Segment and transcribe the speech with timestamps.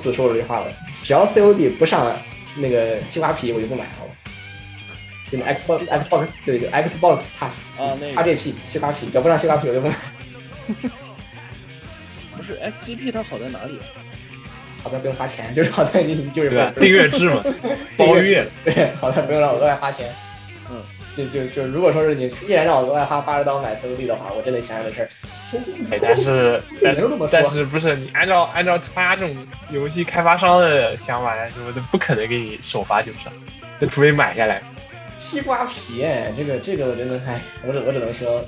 [0.00, 0.66] 次说过这句话了，
[1.02, 2.16] 只要 COD 不上
[2.56, 3.90] 那个西瓜皮，我就不买了。
[5.30, 9.94] 就那 Xbox Xbox 对对 Xbox Pass 啊那个 RGP 西瓜皮，只要不上西瓜皮我就不买。
[12.36, 13.78] 不是 XGP 它好在哪里？
[13.78, 13.84] 啊
[14.82, 16.72] 好在不用花钱，就是好在你就是？
[16.80, 17.44] 订阅制嘛，
[17.98, 18.46] 包月。
[18.64, 20.10] 对，好在不用让我额外花钱。
[20.72, 20.80] 嗯，
[21.16, 25.08] 就就就如果说是你依然让我额外花八十刀买 COD 的话，我真得想想这事儿。
[25.90, 26.62] 哎，但是
[27.30, 29.36] 但是不是你按照按照他这种
[29.70, 33.32] 游戏开发商的想法来说，他不可能给你首发就上，
[33.80, 34.62] 那除非买下来。
[35.16, 36.06] 西瓜皮，
[36.36, 38.42] 这个这个我真的，哎，我只我只能说，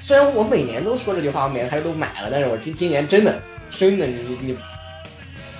[0.00, 3.40] 虽然我每年都说这句话，我每年还是都买了，但是我今今年真的
[3.70, 4.58] 真的你你你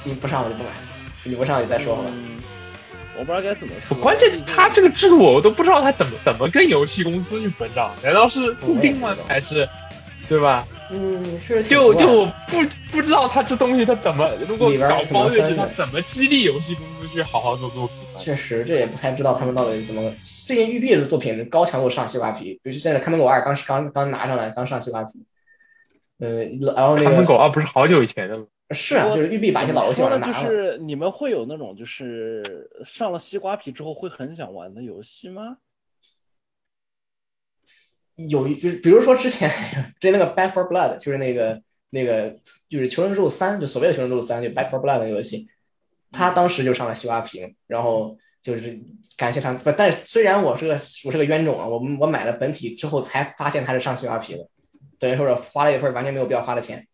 [0.04, 0.70] 你不上我就不买，
[1.24, 2.10] 你不上你再说好吧。
[2.12, 2.37] 嗯，
[3.18, 3.96] 我不知道该怎么说。
[3.98, 9.68] 关键他这个制度我都不知道他怎么怎么跟游戏公司去分账，难道是固定吗还是
[10.28, 10.66] 对吧？
[10.90, 18.16] 嗯，是就就我不不知道他这东西他怎么，如果搞包月制，他怎么激励游戏公司去好好做作品啊？
[18.18, 20.10] 确实，这也不太知道他们到底怎么。
[20.46, 25.10] 最近育碧的作品高强度上西瓜皮，比如现在《看门狗二》刚刚刚拿上来，刚上西瓜皮。
[26.20, 28.44] 呃，然后那个看门狗二不是好久以前的吗？
[28.70, 30.32] 是啊，就是育碧把一些老游戏说的就。
[30.32, 35.56] 是你们会有那种就是上了西瓜皮之后会很想玩的游戏吗？
[38.16, 39.48] 有一就是比如说之前
[40.00, 42.36] 之前那个《Back for Blood》，就是那个那个
[42.68, 45.48] 就是《求生之路三》，就所谓的《求生之路三》，就《Back for Blood》那个游戏，
[46.10, 48.78] 他当时就上了西瓜皮，然后就是
[49.16, 50.74] 感谢上，不，但是虽然我是个
[51.04, 54.46] 我是个冤种啊，我我买了本体之后才发现它是上西瓜皮的，
[54.98, 56.86] 等于说是花了一份完全没有必要花的钱。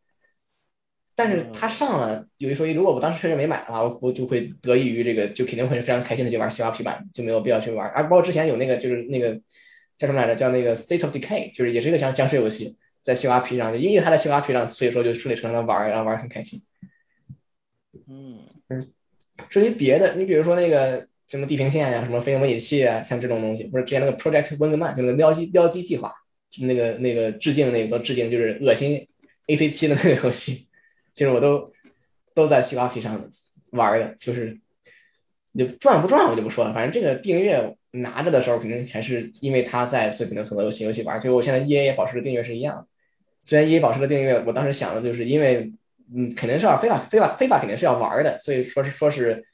[1.16, 7.88] 但是他上了，有一说一，如果我当时确实没买的话，我我就会得益于这个，就肯定会非常开心的去玩西瓜皮版，就没有必要去玩。
[7.90, 9.34] 啊，包括之前有那个就是那个
[9.96, 16.60] 叫什么来着，叫那个 State of Decay，就是也是一个僵僵尸游戏，在西瓜皮上，就因为它在西瓜皮上，所以说就顺理成章的玩，然后玩得很开心。
[18.08, 18.40] 嗯，
[19.48, 26.12] 至于别的，你比如说那个什么地平线呀、什么飞行模拟器啊，像这种东西，不是之前那个 Project Wingman，就那个撩机撩机计划，
[26.50, 29.06] 就那个那个致敬那个致敬就是恶心
[29.46, 30.66] AC 七的那个游戏，
[31.14, 31.72] 其实我都
[32.34, 33.30] 都在西瓜皮上
[33.70, 34.60] 玩的，就是
[35.52, 42.86] 你赚不赚我就不说了，反正这个订阅拿着的时候，肯定还是因为它在，所以可能很多游戏游戏玩，所以我现在 EA 也保持的订阅是一样。
[43.44, 45.72] 虽然 EA 保持的订阅，我当时想的就是因为，
[46.14, 49.46] 嗯，肯定是要非法非法非法肯定是要玩的，所以说是说是，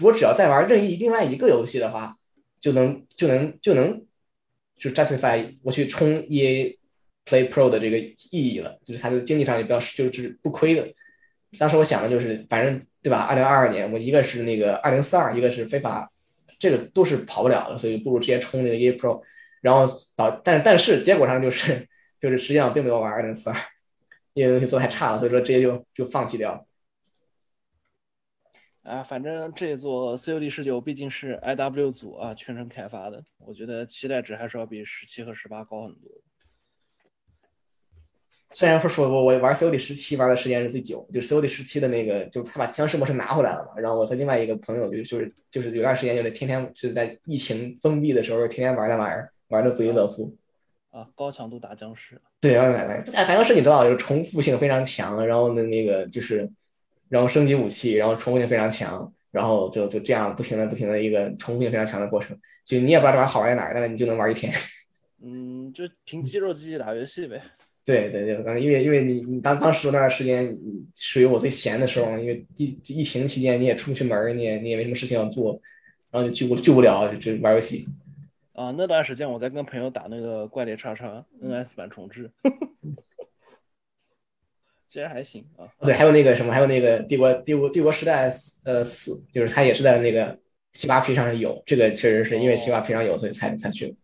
[0.00, 2.14] 我只要再玩任意另外一个游戏的话，
[2.60, 4.06] 就能就能就能
[4.78, 6.78] 就 justify 我去充 EA
[7.26, 10.88] Play Pro 的这个意义了，就是它的经济上也比较就是不亏的。
[11.58, 13.18] 当时我想的就是，反正对吧？
[13.20, 16.10] 二零二二年我一个是那个二零四二，一个是非法，
[16.58, 19.22] 这个都是跑不了的，所以不如直接冲那个 EA Pro，
[19.60, 19.84] 然后
[20.16, 21.86] 导，但但是结果上就是
[22.20, 23.56] 就是实际上并没有玩二零四二，
[24.32, 26.66] 因为东西做太差了，所以说直接就就放弃掉。
[28.82, 36.10] 啊，反正这座 COD 十九毕竟是 IW 组啊全程开发的，我觉得期待值还是要比十七和十八高很多。
[38.52, 43.80] 虽然说说我我玩 COD 十七玩的时间是最久，就 COD 十七的那个，就他把僵尸模式拿回来了嘛。
[43.80, 50.36] 然后我和另外一个朋友就就是就是有段时间就是天天就是在疫情封闭的时候，天天玩那玩意儿，玩的不亦乐乎。
[50.90, 56.46] 啊，高强度打僵尸，对，然后买来，打僵尸你知道，就是重复性非常强，然后呢那个就是，
[57.08, 64.52] 然后升级武器，然后重复性非常强，然后就就这样不停的不停的一个重复性非常强的过程，就你也不知道这玩意儿好玩在哪儿，但是你就能玩一天。
[65.24, 67.40] 嗯，就凭肌肉记忆打游戏呗。
[67.84, 70.56] 对对对，刚因为因为你你当当时那段时间
[70.94, 75.60] 属于我最闲的时候，因为疫疫情期间你也出不去门儿，你也你也没什么事情要做，
[76.10, 77.86] 然后就巨无巨无聊，就就玩游戏。
[78.52, 82.30] 啊，那段时间我在跟朋友打那个怪猎叉叉 NS 版重置，
[84.88, 85.66] 其实还行啊。
[85.80, 88.30] 对，还有那个什么，还有那个帝国帝国帝国时代
[88.64, 90.38] 呃四，就是它也是在那个
[90.74, 93.96] 西瓜皮上有，这个确实是因为西瓜皮上有，所以才才去。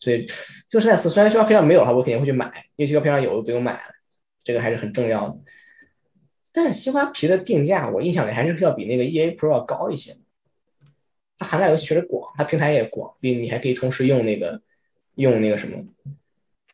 [0.00, 0.32] 所以帝
[0.72, 3.94] 国时代四虽然西瓜皮上没有的话，我肯定会去买，因为西瓜皮上有就不用买了，
[4.42, 5.38] 这个还是很重要的。
[6.52, 10.16] 但是西瓜皮的定价，我印象里还是要比那个 EA Pro 要高一些。
[11.38, 14.60] 它涵盖游戏确实广，它平台也广，并你还可以同时用那个
[15.14, 15.82] 用那个什么，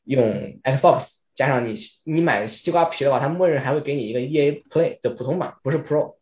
[0.05, 0.25] 用
[0.62, 1.75] Xbox 加上你
[2.05, 6.14] 你买西瓜皮的话，它默认还会给你一个 EA Play 的普通版，不是 Pro。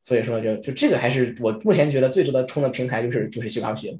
[0.00, 3.98] 所以说就就这个还是我目前觉得最值得充的平台就是就是西瓜皮了。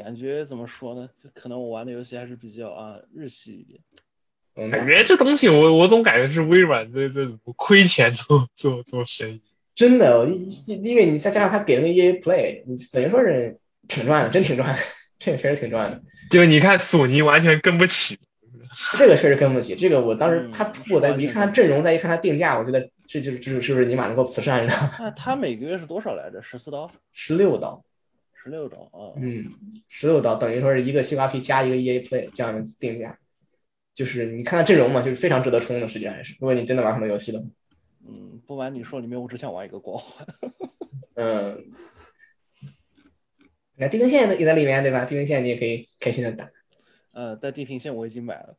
[0.00, 1.08] 感觉怎么说呢？
[1.22, 3.80] 就可能我玩的游戏还是比较啊日系一点。
[4.56, 7.26] 嗯，感觉这东西我我总感觉是微软这这
[7.56, 9.42] 亏钱做做做生意。
[9.74, 13.56] 真的，因因为你再加上他给那个 EA Play，你等于说是
[13.88, 14.78] 挺赚的，真挺赚的，
[15.18, 16.02] 这个确实挺赚的。
[16.30, 18.18] 就你看索尼完全跟不起，
[18.98, 19.74] 这个确实跟不起。
[19.74, 24.74] 这个我当时嗯他出我再一看他阵容，再一看他定价，我觉得这就是这是不是尼玛能做慈善的？
[24.98, 26.42] 那他每个月是多少来着？
[26.42, 27.82] 十四刀，十六刀，
[28.42, 29.12] 十六刀啊？
[29.16, 29.44] 嗯，
[29.86, 33.18] 十六刀等于说是一个西瓜皮加一个 EA Play 这样的定价，
[33.92, 36.34] 就是你看看阵容嘛，就是非常值得冲的，实际上还是。
[36.40, 37.44] 如果你真的玩什么游戏的话，
[38.08, 40.26] 嗯，不瞒你说，里面我只想玩一个光环。
[41.14, 41.70] 嗯，
[43.76, 45.04] 那地平线也在里面对吧？
[45.04, 46.48] 地平线你也可以开心的打。
[47.12, 48.56] 呃，但地平线我已经买了。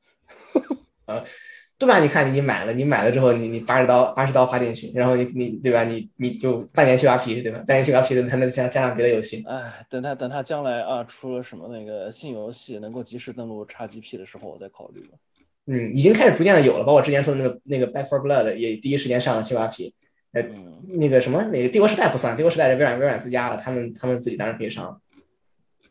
[1.81, 1.99] 对吧？
[1.99, 5.83] 你看你买了，你买了之后，你你八十刀八十刀花进去，然后你你对吧？
[5.83, 7.57] 你你就半年西瓜皮对吧？
[7.65, 9.43] 半年西瓜皮的，他能加加上别的游戏。
[9.47, 15.17] 哎，等他等他将来啊出了什么那个新游戏能够及时登录 XGP 的时候，我再考虑吧。
[15.65, 19.93] 嗯，已经开始逐渐的有了，包括之前说的那个那个 Back for Blood 也第一时间上了西瓜皮。
[20.33, 25.01] 呃，嗯，那个什么，那个帝国时代不算，帝国时代是微软微软自家的，他们他们自己当然可以上。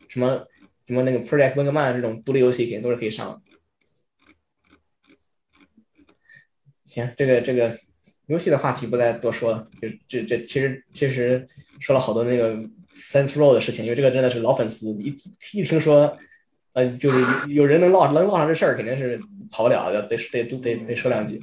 [0.07, 0.45] 什么
[0.87, 3.50] 什么那个 Project Wingman 这种独立游戏肯定都是可以上的。
[6.91, 7.77] 行，这个这个
[8.25, 11.47] 游戏的话题不再多说了，就这这其实其实
[11.79, 12.53] 说了好多那个
[12.93, 15.15] Saints Row 的事情，因为这个真的是老粉丝，一
[15.53, 16.17] 一听说，
[16.73, 19.17] 呃，就是有有人能唠能唠上这事儿，肯定是
[19.49, 21.41] 跑不了的，得得得得得说两句。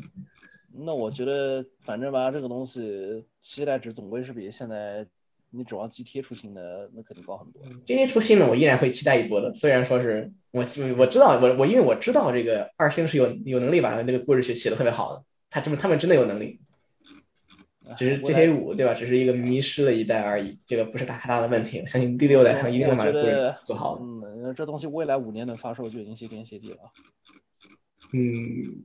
[0.81, 5.07] 那我觉得反正吧，这个东西期待值总归是比现在
[5.51, 7.63] 你指望 GT 出新的那肯定高很多。
[7.87, 9.55] 今天出新的，我依然会期待一波的。
[9.55, 10.63] 虽然说是我
[10.99, 16.61] 我知道我我因为我知道这个二星是有有能力把那个故事写写的特别好的，他这么他们真的有能力，
[17.97, 18.93] 只是 GTA 五对吧？
[18.95, 21.81] 只是一个迷失的一代而已，这个不是大太大的问题。
[21.81, 24.03] 我相信第六代他们一定能把这故事做好的。
[24.05, 26.79] 嗯，这东西未来五年能发售就已经谢天谢地了。
[28.13, 28.85] 嗯，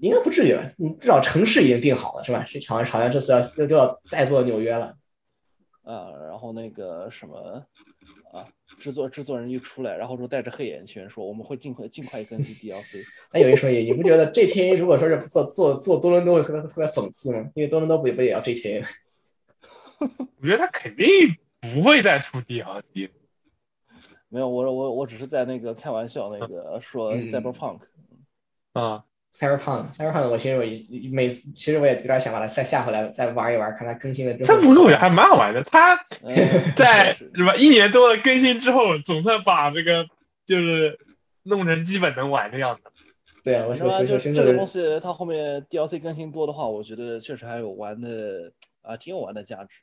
[0.00, 0.72] 应该不至于吧？
[0.78, 2.44] 嗯，至少城市已经定好了是吧？
[2.44, 4.96] 是好像好像这次要就要再做纽约了。
[5.82, 7.66] 啊，然后那个什么啊，
[8.76, 13.02] 制作制作人一出来，然后说带着黑眼圈说我们会尽快尽快更新 DLC。
[13.32, 17.50] 那有一说一，你不觉得 GTA 如果说是做做做多伦多会特别特别讽刺吗？
[17.54, 18.88] 因为多伦多不也不也要 GTA 吗？
[20.40, 21.06] 我觉得他肯定
[21.60, 23.10] 不会再出 DLC。
[24.28, 27.80] 没有，我我我只是在那个开玩笑，那个说嗯 Cyberpunk，
[28.74, 29.04] 啊，
[29.36, 34.46] Cyberpunk Cyberpunk，我其实我一每次其实我也有点想把它再下回来再玩一玩，看它更新了之后。
[34.46, 35.62] 这不过我觉得还蛮好玩的。
[35.64, 35.94] 他
[36.24, 36.34] 嗯
[36.74, 40.06] 在什么一年多的更新之后，总算把这个
[40.46, 40.98] 就是
[41.44, 42.82] 弄成基本能玩的样子。
[43.44, 43.96] 对啊，我是吧？
[43.98, 49.78] 我就这个东西，它后面 DLC 更新多的话，我觉得确实还有玩的啊，挺有玩的价值。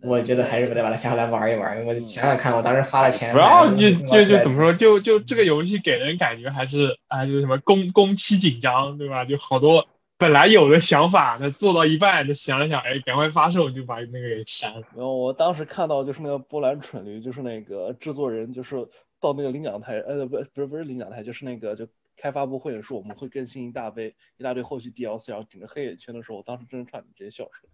[0.00, 1.84] 我觉得还是不得把它下回来玩一玩。
[1.84, 9.24] 我想想看，我当时花了钱，主要就就就怎么说，就就这个游戏给人感觉还是啊，就是什么工工期紧张，对吧？
[9.24, 9.86] 就好多
[10.16, 14.82] 本来有的想法，那做到一半，就想了想，哎，赶快发售，就把那个给删了。
[14.94, 18.76] 然后我当时看到就是那个波兰蠢驴，就是那个制作人，就是
[19.20, 27.72] 到那个领奖台，呃，不，不是不是领奖台，就是那个就开发布会的时候我们会更新一大堆一大堆后续 DLC，然后顶着黑眼圈的时候，我当时真的差点直接笑出来。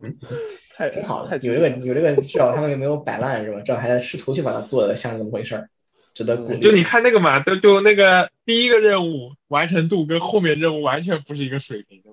[0.76, 3.60] 太挺好的，太有这个有这个，至少他们也没有摆烂是吧？
[3.60, 5.68] 至少还在试图去把它做的像那么回事儿，
[6.14, 6.58] 值得鼓励。
[6.60, 12.10] 就你看那个嘛，就就那个第一个任务完成度跟后面任务完全不是一个水平的。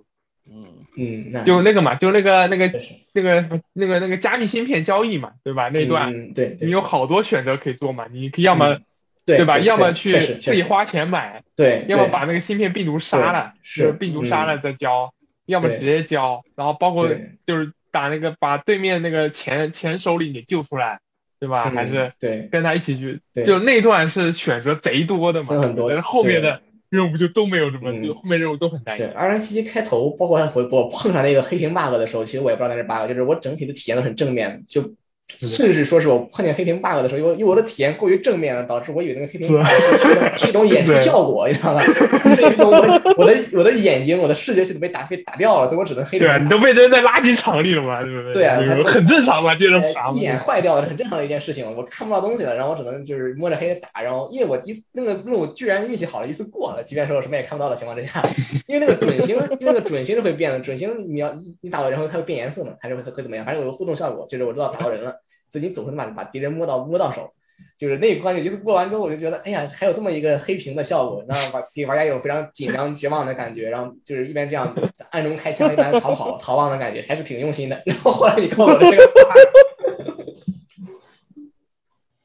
[0.50, 2.72] 嗯嗯，就那个嘛，就那个那个
[3.13, 5.70] 那个那个那个加密芯片交易嘛，对吧？
[5.70, 8.84] 那一段嗯，对对你有好多选择可以做嘛，你可以要么嗯
[9.25, 9.60] 对吧？
[9.60, 15.13] 要么去自己花钱买，对，要么把那个芯片病毒杀了，是病毒杀了再交，
[15.46, 17.10] 要么直接交，然后包括
[17.46, 21.00] 就是打那个把对面那个前前首领给救出来，
[21.39, 21.63] 对吧？
[21.68, 29.08] 嗯还是对跟他一起去对，就那段是选择贼多的嘛，很多但是后面的任务就都没有什么，嗯就后面任务都很单一对，。
[29.08, 34.94] 二零七七开头，包括我我碰上那个黑屏 bug 的时候，其实我也不知道那是 bug，就是我整体的体验都很正面，就
[35.40, 41.82] 甚至说是我碰见黑屏 bug 的时候，因为因为我的体验过于正面了，导致我以为那个黑屏 bug 是是一种演出效果，你知道吗？
[41.84, 48.34] 是一种我的我的我的眼睛，我的视觉系统被打被打掉了，所以我只能黑屏对啊，你都被扔在垃圾场里了嘛，对不对？
[48.34, 50.20] 对啊很正常嘛，接着呃爬一。
[50.20, 58.24] 眼坏掉了很正常的一件事情，我看不到东西了，然后我只能就是摸着黑打，然后因为我一那个任务居然运气好了，一次过了，即便说我什么也看不到的情况之下，
[58.68, 63.46] 因为那个准星， 因为那个准星是会变的，准星你要你打到人后它会变颜色嘛，还是会会怎么样？
[63.46, 65.14] 反正有个互动效果，就是我知道打到人了，
[65.60, 67.34] 你总是把把敌人摸到摸到手。
[67.76, 77.80] 就是那一关就一次过完之后，我就觉得，哎呀，还有这么一个黑屏的效果，然后把给玩家一种非常紧张、绝望的感觉，然后就是一边这样子暗中开枪，一边逃跑、逃亡的感觉，还是挺用心的。
[77.86, 79.12] 然后后来你告诉我这个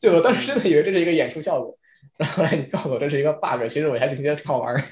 [0.00, 1.78] 对我当时真的以为这是一个演出效果，
[2.16, 4.82] 然后后来你告诉我这是一个 bug，其实我还是觉得挺好玩儿。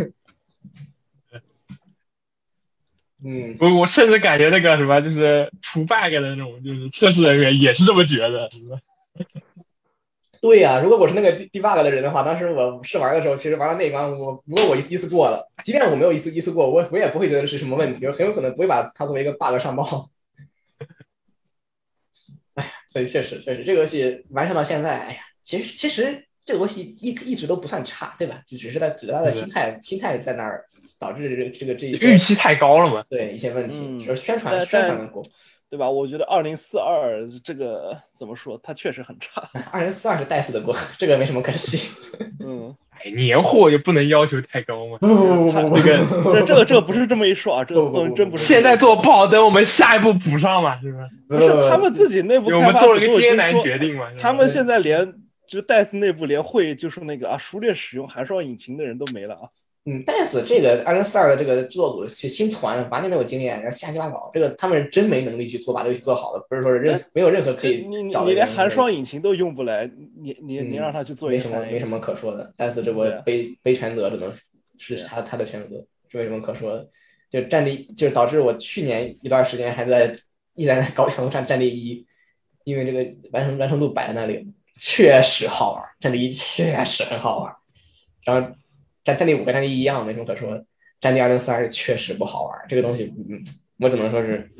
[3.25, 8.79] 嗯，我我甚至感觉那个什么，就是除 bug 的那种，就是测试人员也是这么觉得，是吧？
[10.41, 20.09] 对呀、如果我是那个 debug 的人的话，当时我试玩的时候，其实玩到那一关，我如果我一次一次过了，即便我没有一次一次过，我我也不会觉得是什么问题，我很有可能不会把它作为一个 bug 上报。
[22.55, 28.41] 哎呀，所以确实确实这个游戏完善到现在，哎呀，其实其实这个东西一一直都不算差，对吧？
[28.47, 30.65] 就只是他只是他的心态心态在那儿
[30.99, 33.05] 导致这个这个这一些预期太高了嘛。
[33.09, 35.25] 对一些问题，嗯就是宣传宣传的过。
[35.69, 35.89] 对吧？
[35.89, 39.49] 我觉得二零四二这个怎么说，它确实很差。
[39.71, 41.89] 二零四二是带死的锅，这个没什么可惜。
[42.45, 44.99] 嗯，哎，年货就不能要求太高嘛。
[44.99, 45.85] 不不不不不，这
[46.35, 48.45] 个这个这 个不是这么一说啊，这个东西真不是。
[48.45, 54.09] 现在做不好，等我们下一步补上嘛，是不是不是他们自己内部我们做了一个艰难决定嘛。
[54.19, 55.15] 他们现在连
[55.51, 59.51] 就戴斯内部连会就是那个啊熟练使用寒霜引擎的人都没了啊。
[59.85, 74.33] 嗯，，DICE 这个二零四二的这个制作组是新传，完全没有经验，然后瞎鸡巴搞，这个他们是真没能力去做把这个游戏做好的，不是说是任没有任何可以你你你连寒霜引擎都用不来，你你你嗯让他去做一没什么没什么可说的，但是这波背背全责只能
[74.79, 76.89] 是他他的全责，是没什么可说的。
[77.31, 80.15] 就战地，就是导致我去年一段时间还在
[80.55, 82.07] 依然在搞抢夺战战地一，
[82.65, 87.55] 因为这个完成完成度摆在那里，确实好玩，战地一确实很好玩。
[88.25, 88.51] 然后
[89.05, 90.65] 战战地五跟战地一一样，没什么可说的。
[91.01, 93.45] 战地二零四二确实不好玩，这个东西，嗯，
[93.79, 94.51] 我只能说是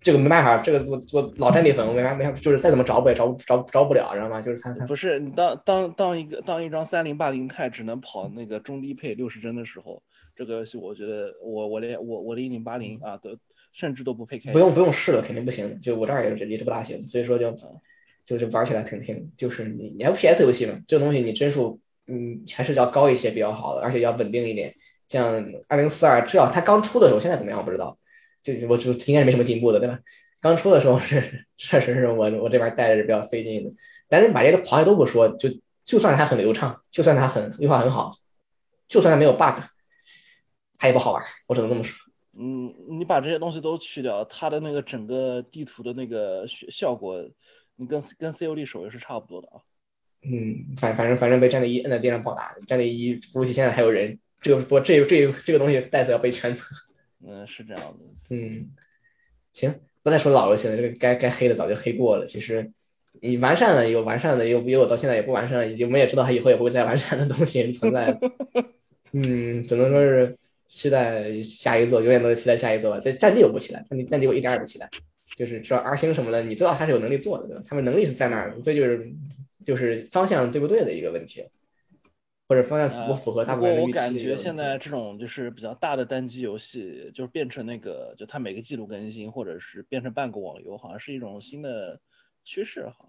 [0.00, 4.40] 这个没办法，这个我我老战地粉，我没法没法，就是再怎么找补也找不找找不了，知道吗？
[4.40, 10.02] 就是他他不是你当当当一个当一张三零八零钛只能跑那个中低配六十帧的时候，
[10.34, 13.36] 这个游戏我觉得我我连我我的一零八零啊都
[13.72, 14.50] 甚至都不配开。
[14.52, 15.78] 不用不用试了，肯定不行。
[15.82, 17.54] 就我这儿也是也是不大行，所以说就
[18.28, 24.74] 就是玩起来挺挺，就是你你 FPS 游戏嘛，这个东西你帧数嗯还是要高一些比较好的，而且要稳定一点。
[25.08, 27.98] 像二零四二，至少它刚出的时候，现在怎么样我不知道，
[28.42, 29.98] 就我就应该是没什么进步的，对吧？
[30.42, 33.72] 刚出的时候是确实是我我这边带着是比较费劲的，
[34.06, 35.48] 但是把这个跑下都不说，就
[35.84, 38.12] 就算它很流畅，就算它很优化很好，
[38.86, 39.62] 就算它没有 bug，
[40.76, 41.96] 它也不好玩，我只能这么说。
[42.38, 47.18] 嗯，你把这些东西都去掉，它的那个整个地图的那个效果，
[47.78, 49.62] 你跟跟 COD 手游是差不多的啊。
[50.22, 56.62] 嗯，反反正反正被战地一摁在地上暴打，战地一服务器现在还有人，这个不这这这个东西袋子要背全责。
[57.24, 58.04] 嗯，是这样的。
[58.30, 58.68] 嗯，
[59.52, 62.26] 行，不再说老游戏了，这个该该黑的早就黑过了。
[62.26, 62.68] 其实
[63.20, 68.18] 你完善了有完善的，有也有到现在也不完善，我们也知道它以后也不会再完善的东西存在。
[69.12, 73.00] 嗯，只能说是期待下一座，永远都是期待下一座吧。
[73.02, 74.90] 这战地我不期待，战地战地我一点儿也不期待。
[75.38, 77.62] 就是说 R 星什么的，你知道他是有能力做的，对吧？
[77.64, 79.12] 他们能力是在那儿的，所以就是
[79.64, 81.44] 就是方向对不对的一个问题，
[82.48, 84.18] 或者方向符不符合大不部分的预期的过我感。
[84.18, 92.00] 觉现在这种就是比较大的单机游戏，就是变成那个，就它每个季度更新，或者是变成半个网游，好像是一种新的
[92.42, 93.08] 趋势，好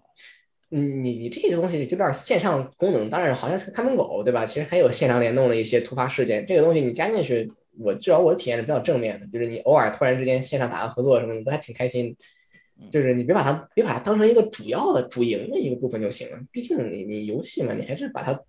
[0.72, 4.46] 嗯，你你这个东西有点线上功能，当然好像是看门狗，对吧？
[4.46, 12.16] 其实还有线上联动的一些突发事件，这个东西你加进去，我至少我的体验是比较正面的，就是你偶尔突然之间线上打个合作什么的，都还挺开心。
[12.90, 18.40] 就是你别把它别把它当成一个主要的主营的一个部分就行了，毕竟你你游戏嘛，你还是把它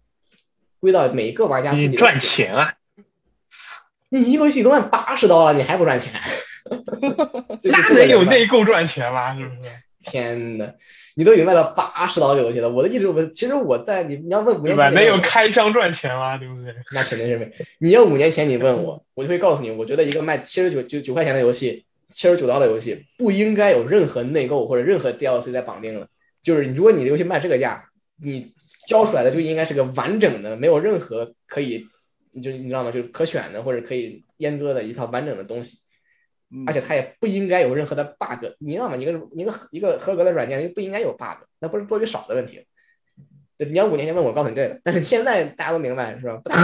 [0.80, 2.74] 归到每一个玩家自己你赚钱啊，
[4.08, 6.14] 你一个游戏都卖八十刀了，你还不赚钱？
[7.64, 9.36] 那 这能有内购赚钱吗？
[9.38, 9.70] 是不是？
[10.04, 10.74] 天呐，
[11.16, 14.90] 你都已经卖到八十刀这个游戏了，我的一直我其实我在你你要问五对吧？
[14.90, 16.38] 年前没有开箱赚钱吗？
[16.38, 16.74] 对不对？
[16.94, 17.52] 那肯定是没。
[17.80, 26.08] 你要五年前你问我，我就会告诉你，我觉得一个卖七十九九九块钱的游戏，七十九刀的游戏不应该有任何内购或者任何 DLC 在绑定了。
[26.44, 27.84] 就是如果你的游戏卖这个价，
[28.24, 28.54] 你
[28.88, 31.86] 交出来的就应该是个完整的，没有任何可以，
[32.42, 32.92] 就是你知道吗？
[32.92, 35.78] 就是可选的或者可以阉割的一套完整的东西。
[36.52, 38.46] 嗯而且它也不应该有任何的 bug。
[38.60, 38.96] 你知道吗？
[38.98, 42.66] 一个一个一个合格的软件就不应该有 bug，那不是多与少的问题。
[43.58, 46.38] 对，你要五年前问我，告诉你这个，但是现在大家都明白是吧？
[46.38, 46.58] 不大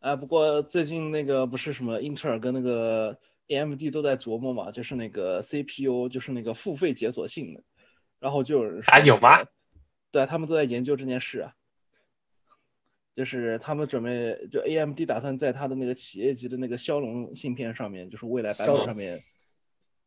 [0.00, 7.62] 哎，不过最近那个不是什么英特尔跟那个 AMD 都在琢磨嘛，就是那个 CPU 就是那个付费解锁性能，
[8.20, 9.44] 然后就有人说啊有吗？
[10.12, 11.52] 对，他们都在研究这件事啊。
[13.14, 19.22] 就是他们准备，就 AMD 打算在他的那个企业级的那个骁龙芯片上面，就是未来版本上面，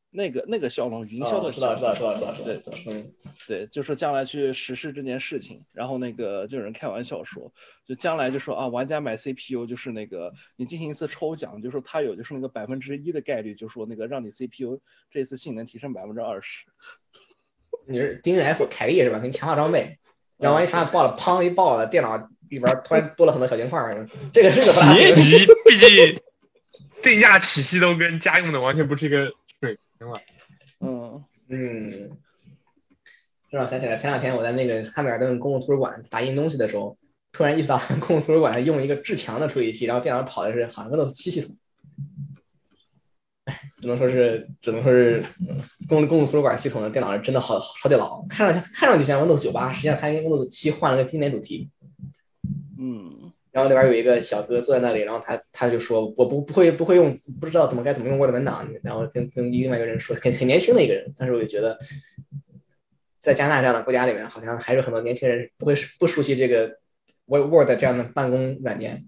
[0.09, 3.13] 那个那个骁龙云霄的哦知道知道知道知道知道对，嗯，
[3.47, 5.63] 对，就是将来去实施这件事情。
[5.71, 7.51] 然后那个就有人开玩笑说，
[7.85, 16.65] 就将来就说啊，玩家买 CPU 就是那个你进行一次抽奖，就说他有就是那个百分之一的概率，就说那个让你 CPU 这次性能提升百分之二十。
[17.87, 19.19] 你是 DNF 凯利是吧？
[19.19, 19.97] 给你强化装备，
[20.37, 22.17] 然后万一强化爆了，砰一爆了，电脑
[22.49, 25.47] 里边突然多了很多小金块儿，这个是个不大企业行。
[25.65, 25.89] 毕竟
[27.01, 30.19] 定价体系都跟家用的完全不是一个水平嘛。
[30.79, 32.09] 嗯嗯，
[33.49, 36.97] 让我想起来，前两天我在那个汉密尔顿公共图书馆打印东西的时候，
[37.31, 41.55] 突然意识到公共图书馆用一个至强的处理器，然后电脑跑的是好像 Windows 七系统。
[43.45, 51.69] 哎，只能说是，只能说是嗯公公共图书馆系统的电脑是真的好好得老，看上去看上去像 Windows 九八，实际上它跟 Windows 七换了个经典主题。
[52.79, 53.31] 嗯。
[53.51, 61.79] 然后里边有一个小哥坐在那里，然后他他就说我不不会不会用，不知道怎么该怎么用 Word 文档，然后跟跟另外一个人说，很很年轻的一个人，但是我就觉得，
[63.19, 66.77] 在加拿大这样的国家里面，好像还是很多年轻人不会不熟悉这个
[67.25, 69.07] Word Word 这样的办公软件。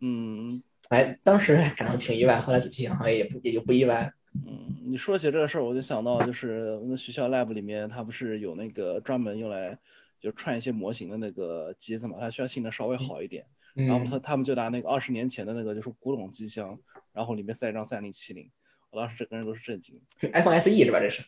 [0.00, 0.62] 嗯。
[0.90, 4.12] 哎，当时还感到挺意外，后来仔细想，好像也不也就不意外。
[4.34, 9.78] 嗯，你说起这个事儿，我就想到就是我们学校 lab 里面，它不是有那个专门用来
[10.24, 13.46] 就串一些模型的那个机子嘛，它需要性能稍微好一点。
[13.74, 16.78] 然后他嗯，他们就拿那个二十年前的那个就是古董机箱，
[17.12, 18.50] 然后里面塞一张三零七零，
[18.90, 20.00] 我当时整个人都是震惊。
[20.32, 21.00] iPhone SE 是吧？
[21.00, 21.24] 这是。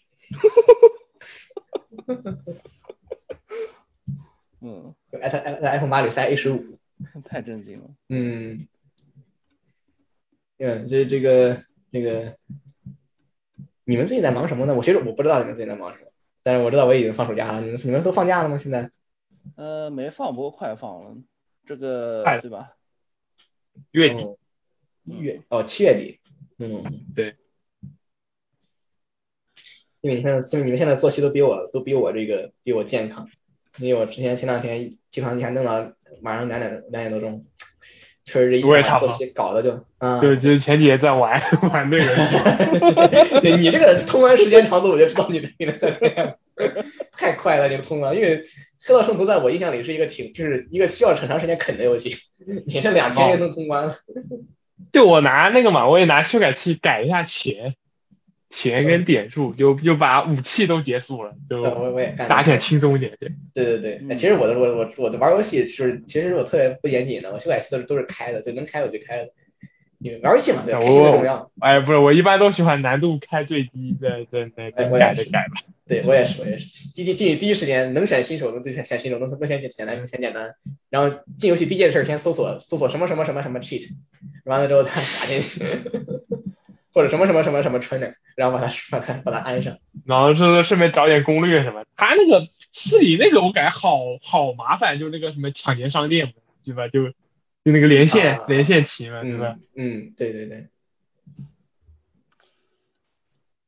[4.60, 6.64] 嗯， 就 i 在 iPhone 八里塞 A 十五。
[7.26, 7.90] 太震惊了。
[8.08, 8.66] 嗯，
[10.58, 12.38] 嗯，这这个这个，
[13.84, 14.74] 你们最近在忙什么呢？
[14.74, 16.05] 我其实我不知道你们最近在忙什么，
[16.46, 17.60] 但是我知道我已经放暑假了。
[17.60, 18.56] 你们你们都放假了吗？
[18.56, 18.88] 现在？
[19.56, 21.16] 呃，没放，不过快放了，
[21.66, 22.76] 这个对吧？
[23.90, 24.24] 月底
[25.06, 26.20] 月哦，七月底。
[26.58, 26.84] 嗯，
[27.16, 27.34] 对。
[30.02, 33.28] 因为你现在，因为你们现在作息都比我都比我这个比我健康，
[33.78, 35.72] 因为我之前前两天经常前弄到
[36.22, 37.44] 晚上两点两点多钟，
[38.26, 41.40] 确实我也差不多息搞的就啊，就就前几天在玩
[41.72, 42.08] 玩那个，
[43.40, 46.34] 对你这个通关时间长度，我就知道你的你的在这样，
[47.12, 48.38] 太快了，你的通关，因为
[48.84, 52.16] 《黑道圣徒》在我印象里是一个挺就是一个需要很长时间啃的游戏，
[52.66, 53.94] 你这两天就能通关了。
[54.90, 57.76] 对我拿那个嘛，我也拿修改器改一下钱，
[58.48, 63.12] 钱跟点数，就就把武器都结束了，就呃我我也干打起来轻松一点。
[63.18, 69.28] 对，对对其实我的我我我的玩游戏是其实我特别不严谨的，我修改器都是都是开的，就能开我就开了。
[69.98, 71.50] 因为玩游戏嘛，对吧，我开最重要。
[71.58, 75.54] 哎，不是，我一般都喜欢难度开最低，再再再哎我也是改就改吧。
[75.88, 76.66] 对我也是，我也是。
[76.94, 80.54] 第进进去第一时间能选新手就选选新手，能能选简简单选简单。
[80.90, 83.88] 然后进游戏第一件事先搜索搜索什么什么什么什么 cheat，
[84.44, 85.60] 完了之后再打进去，
[86.96, 89.78] 或者什么什么什么什么 trainer，然后把它把它把它安上。
[90.06, 91.84] 然后是顺便找点攻略什么。
[91.94, 96.32] 他那个四里那个我感觉好好麻烦，就那个什么抢劫商店，
[96.64, 96.88] 对吧？
[96.88, 97.12] 就就
[97.64, 99.58] 那个连线、啊连线题嘛，对吧？
[99.74, 100.68] 嗯嗯，对对对。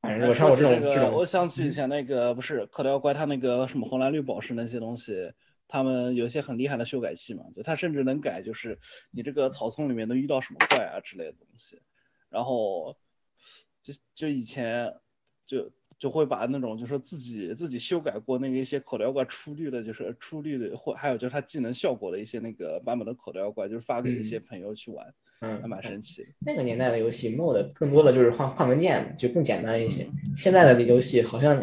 [0.01, 5.35] 反正哎我像我这说起个种这种，我想起以前那个不是口袋怪，他那个什么红蓝绿宝石那些东西，
[5.69, 8.79] 他们有一些很厉害的修改器嘛，就他甚至能改，就是
[9.11, 11.83] 你这个草丛里面能遇到什么怪啊之类的东西，
[12.31, 12.97] 然后
[13.89, 14.93] 就就以前
[15.47, 25.07] 就就会把那种就是自己自己修改过那个一些口袋妖怪出绿的，就是出绿的，或还有就是它技能效果的一些那个版本的口袋妖怪，就是发给一些朋友去玩，
[25.41, 26.29] 嗯还，蛮神奇的。
[26.41, 30.07] 那个年代的游戏 mod 更多的就是换换文件，就更简单一些。
[30.37, 31.59] 现在的游戏好像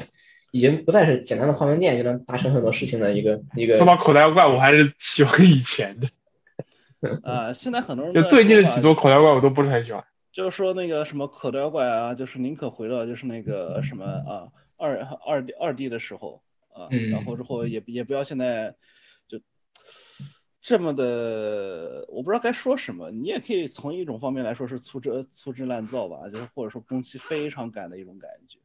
[0.51, 3.85] 已经不再是简单的换文件就能达成很多事情的一个一个说。
[3.85, 6.09] 到口袋妖怪，我还是喜欢以前的，
[7.23, 10.03] 呃、现在很多人就最近的几座口袋怪我都不是很喜欢。
[10.35, 16.43] 就是说那个什么口袋怪啊，就是宁可回到就是那个什么啊二二二 D 的时候
[16.73, 18.75] 啊，嗯然后之后也也不要现在
[19.29, 19.39] 就
[20.59, 23.11] 这么的，我不知道该说什么。
[23.11, 28.59] 你也可以从一种方面来说是粗制粗制滥造吧，就是或者说工期非常赶的一种感觉。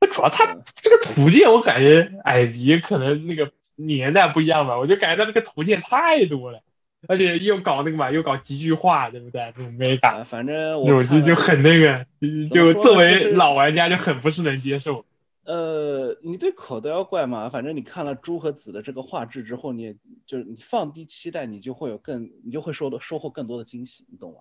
[0.00, 6.64] 那主要它这个图鉴，我感觉，哎，也可能那个年代不一样吧，我就感觉它这个图鉴太多了，
[7.08, 9.52] 而且又搞那个嘛，又搞极具化，对不对？
[9.56, 12.06] 这种美感，啊，反正我就就很那个，
[12.52, 15.04] 就作为老玩家就很不是能接受。
[15.44, 24.38] 呃，你对口袋妖怪嘛，反正你看了猪和子的这个画质之后，你也就是你放低期待，你就会有更，你就会收的收获更多的惊喜，你懂吗？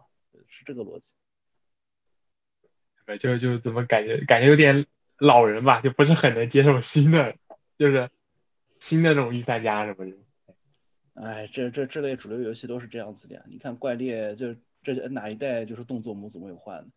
[0.48, 1.14] 是这个逻辑。
[3.20, 4.88] 就就怎么感觉感觉有点
[5.20, 7.36] 老人吧，就不是很能接受新的，
[7.78, 8.10] 就是
[8.80, 10.12] 新的这种御三家什么的。
[11.16, 13.42] 哎，这这这类主流游戏都是这样子的呀。
[13.48, 16.88] 你看怪猎，就这哪一代就是动作模组没有换的？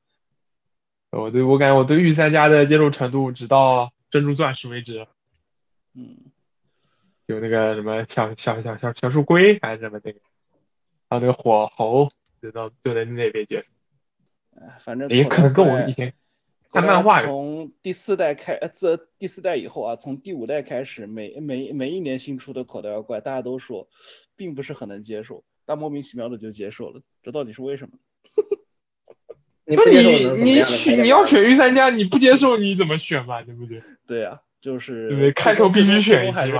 [1.10, 5.06] 我对我感觉我对御三家的接受程度直到珍珠钻石为止，
[5.94, 6.16] 嗯，
[7.24, 10.20] 有那个什么小小小小小树龟还是什么那个，
[11.08, 12.10] 还有那个火猴，
[12.42, 14.60] 就到就在那边接受。
[14.60, 16.12] 哎，反正也可能跟我以前
[16.70, 23.88] 看漫画从第四代开，呃，自第四代以后啊，从第五代开始，每每每一年新出的口袋妖怪，大家都说
[24.36, 27.98] 并不是很能接受，但莫名其妙的就接受了，这到底是为什么？
[29.64, 33.82] 你不你你选你要选御三家，你不接受你怎么选嘛，对不对？
[34.06, 36.52] 对呀、就是对开头必须选一只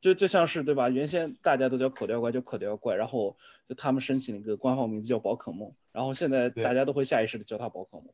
[0.00, 0.88] 就就像是对吧？
[0.90, 3.36] 原先大家都叫口袋妖怪，就口袋妖怪，然后
[3.68, 8.06] 就他们申请了一个官方名字叫宝可梦，然后现在大家都会下意识的叫它宝可梦。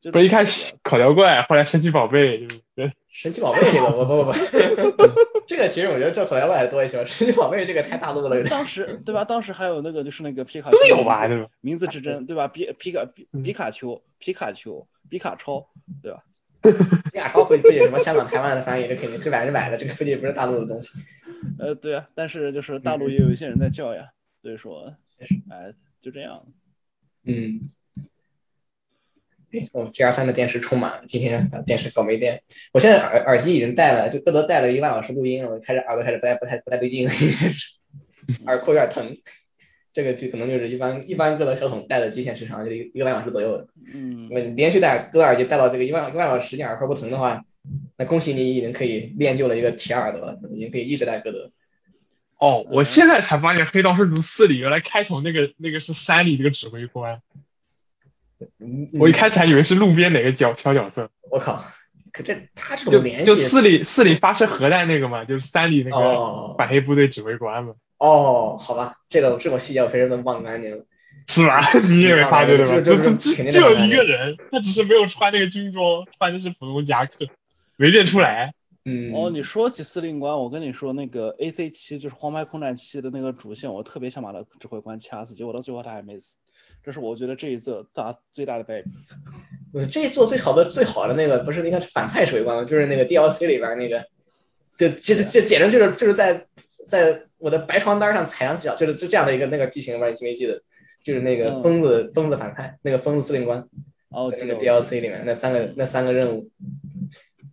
[0.00, 2.46] 就不是一开始样口条怪，后来神奇宝贝，
[3.10, 4.32] 神奇宝贝这个，我不不
[4.92, 5.08] 不，
[5.46, 9.24] 这个其实我觉得叫口条怪还多一些，神奇宝贝这个太大陆了， 当时对吧？
[9.24, 11.50] 当时还有那个就是那个皮卡丘都有吧，名字对吧？
[11.60, 12.46] 名字之争对吧？
[12.46, 13.04] 皮皮卡
[13.42, 15.66] 皮卡丘、皮卡丘、皮卡超，
[16.00, 16.22] 对吧？
[17.12, 20.90] 皮卡超估计估计什么香港、台湾的翻译，这肯定是百分之百的，这个估计不是大陆的东西。
[21.58, 24.10] 呃，对啊，但是就是大陆也有一些人在叫呀，
[24.42, 24.94] 所以说，
[25.50, 26.44] 哎，就这样。
[27.24, 27.68] 嗯，
[29.72, 32.40] 我 G R 三的电池充满了，今天把电池搞没电。
[32.72, 37.08] 我现在耳耳机已经戴了，就歌德戴了一个半小时录音了，我开始耳朵开始不太不太不太对劲，
[38.46, 39.16] 耳廓有点疼。
[39.90, 43.66] 这个就可能就是一般一般歌德小桶戴的极限时长就一个一个半小时左右的。
[43.94, 47.42] 嗯，连续戴歌德耳机戴到这个一万一个半小时，你耳廓不疼的话，
[47.96, 51.50] 那恭喜你已经可以练就了一个铁耳朵了，已经可以一直戴歌德。
[52.38, 57.20] 哦，我现在才发现《黑道圣徒四》里原来开头那个那个是三里那个指挥官，
[58.98, 61.62] 我一开始还以为是路边哪个角小角色，我靠，
[62.12, 70.84] 可这他这就种联系就四里四里发射核弹那个嘛，就是三里那个哦反黑部队指挥官嘛，哦，好吧，这个这种细节我平时都忘干净了。
[71.26, 71.60] 是吧？
[71.90, 72.80] 你也没发觉对吧？
[72.80, 77.26] 就就就就有一个人，他只是没有穿那个军装，穿的是普通夹克，
[77.76, 78.54] 没认出来。
[78.86, 86.38] 嗯，哦，你说起司令官，我跟你说，那个 A C 七就是黄牌空战七的那个主线，我特别想把他指挥官掐死，结果到最后他还没死，
[86.88, 88.88] 这是我觉得这一座大最大的败笔。
[89.74, 92.64] 我这一座最好的最好的那个不是那个反派指挥官吗？
[92.64, 94.02] 就是那个 DLC 里边那个，
[94.78, 96.46] 就这这简直就是就是在
[96.86, 100.58] 在我的白床单上踩两脚，就是就这样的一个那个剧情吧，你记没记得？
[101.04, 103.58] 就是那个嗯疯子疯子反派，那个疯子司令官，
[104.08, 106.50] 哦，我在那个知道我知道 DLC 里面那三个那三个任务，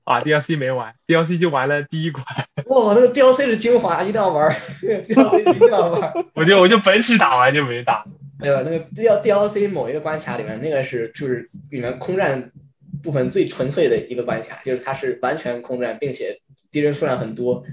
[0.05, 2.25] 啊，DLC 没玩，DLC 就玩了第一关，
[2.67, 6.13] 哇，那个 DLC 是精华，一定要玩， DLC 一定要玩。
[6.33, 8.05] 我就我就本体打完就没打。
[8.45, 12.51] 没有那个 D L D L C 某一个关卡里面，那个是就是里面空战
[13.01, 17.63] 部分最纯粹的一个关卡，就是它是完全空战，并且敌人数量很多，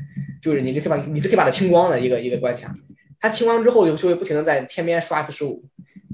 [0.41, 2.75] 就是你就可以把你就可以把它清光的一个一个关卡。
[3.21, 5.63] 它清光之后就就会不停的在天边刷 F 十五，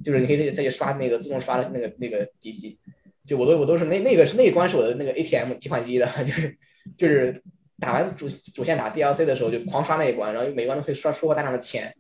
[0.05, 2.77] 就是你可以再去刷那个自动刷的那个那个敌机。
[3.25, 6.59] 就我都我都是那那个是那一关是我的那个 A T M 提款机的， 就是
[6.97, 7.40] 就是
[7.79, 11.94] 打完主主线打 D L C 的时候就狂刷那一关，然后每关都可以刷收获大量的钱。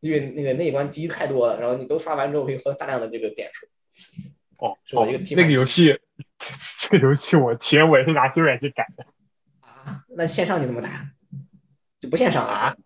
[0.00, 3.66] 因为那个那一关敌太多了，然后你都刷完之后可以获得大量的这个点数。
[4.58, 5.98] 哦是我哦一个提那个游戏，
[6.80, 9.04] 这个游戏我全我也是拿修改器改的
[9.60, 11.10] 啊，那线上你怎么打？
[12.00, 12.76] 就不线上啊，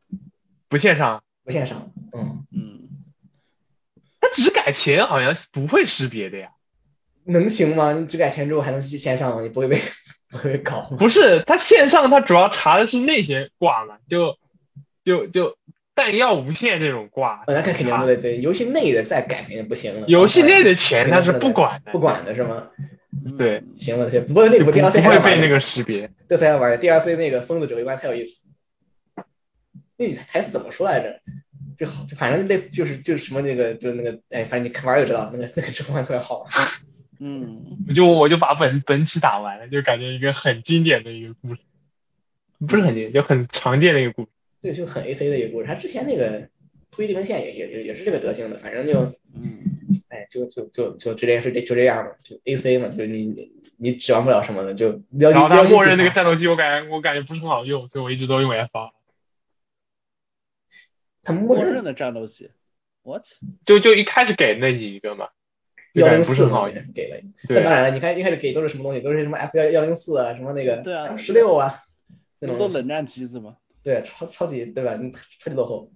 [0.69, 1.93] 不线上，不线上。
[2.13, 2.89] 嗯，嗯，
[4.21, 6.51] 它只改钱好像不会识别的呀。
[7.25, 7.93] 能行吗？
[7.93, 9.43] 你只改钱之后还能去线上吗？
[9.43, 9.79] 你不会被
[10.29, 10.97] 不会被搞吗？
[10.99, 14.39] 不是，它线上它主要查的是那些挂嘛，就
[15.05, 15.57] 就就
[16.03, 17.45] 弹药无限这种挂。
[17.47, 20.07] 呃那肯肯定不对，对，游戏内的再改肯定不行了。
[20.09, 22.67] 游戏内的钱他是不管的不，管的是吗？
[23.39, 26.11] 对嗯，行了，行，不过那个不 DLC 不会被那个识别。
[26.29, 28.43] 这才要玩 DLC 那个疯子指挥官太有意思。
[29.97, 31.21] 那台词怎么说来着？
[31.79, 36.49] 就好，就反正类似就是就是什么那个就是那个哎，反正你看玩就知道，那个那个指挥官特别好玩。
[37.21, 41.61] 嗯，我就我就把本本体打完了，就感觉一个很经典的一个故事，
[42.67, 44.29] 不是很经典，就很常见的一个故事。
[44.63, 45.67] 这就很 A C 的一个故事。
[45.67, 46.49] 他之前那个
[46.91, 49.01] 突击地平线也也也也是这个德行的，反正就
[49.35, 49.59] 嗯，
[50.09, 58.91] 哎就就就就这件事就这样吧，就 A C 嘛，就你你你指望不了什么的，就撩然后它撩机默认那个战斗机，我感觉我感觉不是很好用，所以我一直都用 FR。
[61.25, 62.51] 它默认默认的战斗机
[63.03, 63.25] ，what？
[63.65, 65.29] 就就一开始给那几个嘛，
[65.93, 66.85] 就幺零感觉不是好用。
[66.95, 67.17] 给了。
[67.49, 69.01] 那对当，然了，你看一开始给都是什么东西？
[69.01, 71.73] 都是什么 F 幺幺零四啊，什么那个对啊 F 十六啊，
[72.41, 73.57] 那种冷战机子吗？
[73.83, 74.97] 对，超超级对吧？
[74.97, 75.91] 你超级落后。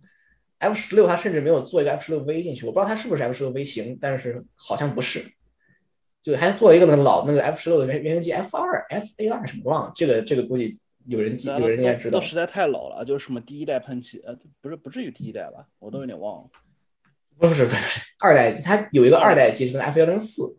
[0.58, 5.22] F 十六它甚至没有做一个 F 十六 V 进去，我不知道它是不是 F 十六 V 型，但是好像不是，
[6.22, 12.20] 就还做一个那个老那个 F 十六的原原型机 F 二 F A 二什么忘了，这个这个估计有人有人应该知道。
[12.22, 16.48] 实在太老了，就是什么第一代喷气，呃，不是不至于第一代吧，我都有点忘了。
[17.38, 17.76] 不是不是
[18.18, 20.56] 二代机，它有一个二代机是那 F 幺零四，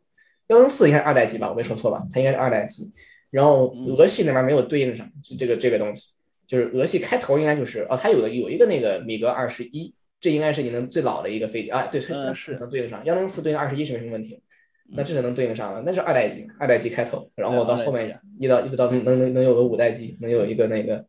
[0.49, 1.49] 幺零四应该是二代机吧？
[1.49, 2.05] 我没说错吧？
[2.13, 2.93] 它应该是二代机。
[3.31, 6.13] 然后嗯俄系那边没有对应上就这个这个东西，
[6.47, 12.57] 就是俄系开头应该就是哦，它有个有一个那个米格二十一，这应该是你能最老的一个飞机啊，对，嗯是。
[12.57, 13.03] 能对应上。
[13.05, 14.41] 幺零四对应二十一是没什么问题，
[14.89, 15.05] 那嗯。
[15.05, 21.05] 这是能对应上的，那是二代机，二代机开头，然后到后面一到一直到能能能有个五代机，能有一个那个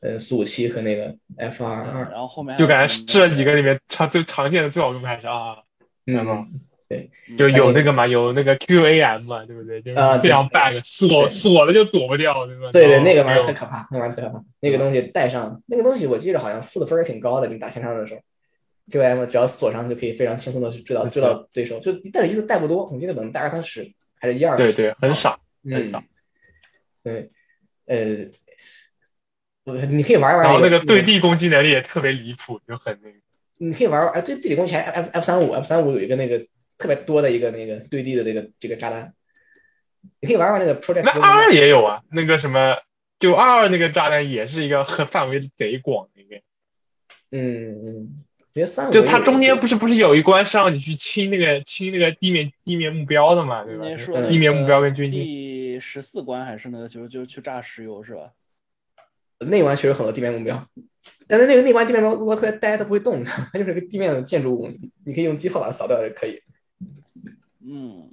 [0.00, 5.56] 呃苏五七和那个 F 二嗯二，然后后面就感觉什么试了几个里面常最常见的最好用的还是啊，
[6.06, 6.24] 嗯。
[6.24, 6.46] 吗，
[6.88, 9.82] 对，就有那个个嘛，有那个 QAM 嘛，对不对？
[9.82, 12.70] 就是啊非常 bug，锁锁了就躲不掉，对吧？
[12.72, 14.40] 对对，那个玩意儿太可怕，那玩意儿太可怕。
[14.60, 17.48] 那个东西带上，那个东西我记得好像负的分儿也挺高的。
[17.48, 18.20] 你打前场的时候
[18.90, 24.62] ，QAM 只要锁上就可以非常轻松的去知道知道对手，就但是一次带不多，我记得可能带二三十还是一二十。
[24.62, 25.40] 对对，很少。
[25.68, 26.04] 很嗯少，
[27.02, 27.28] 对，
[27.86, 28.30] 呃，
[29.64, 33.16] 我你可以玩一玩然后那个个对，地攻击能力也特别离谱，就很那个。
[33.58, 36.38] 你可以玩玩哎，对地理攻击还 F F 三五 F 三五有一个那个
[36.78, 39.14] 特别多的一个那个对地的这个这个炸弹，
[40.20, 41.52] 你可以玩玩那个 Project 那 Golden 二。
[41.52, 42.76] 也有啊，那个什么，
[43.18, 46.36] 就二二那个炸弹也是一个很范围贼广的一个。
[47.32, 53.86] 嗯嗯，觉得三就它中间不是不是有一关是让你去清那个清那个地面地面目标的嘛，对吧？
[54.28, 58.30] 地面目标跟军机，第十四关还是那个就是就是去炸石油是吧？
[59.38, 60.66] 那关确实很多地面目标，
[61.26, 64.70] 但是那个那关地面目标特别呆，它不会动，它就是个地面的建筑物，
[65.04, 66.40] 你可以用机炮把它扫掉也可以。
[67.68, 68.08] 嗯，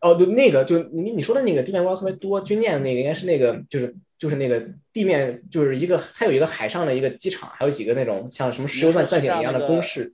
[0.00, 10.12] 哦，就那个，就你你说的那个地面目标特别多，军舰那个应该是那个，就是就是那个地面，就是一个它有一个海上的一个机场，还有几个那种像什么石油钻钻井一样的工事，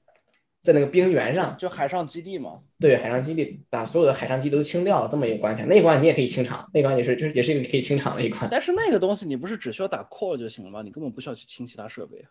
[0.63, 2.61] 在那个冰原上，就海上基地嘛。
[2.79, 5.65] 对海上基地把所有的海上基地都清掉了，这么一个关卡。
[5.65, 8.49] 那一关你也可以清场，那关也是就是也是一个可以清场的一关。
[8.51, 10.83] 但是那个东西你不是只需要打 call 就行了吗？
[10.83, 12.31] 你根本不需要去清其他设备啊。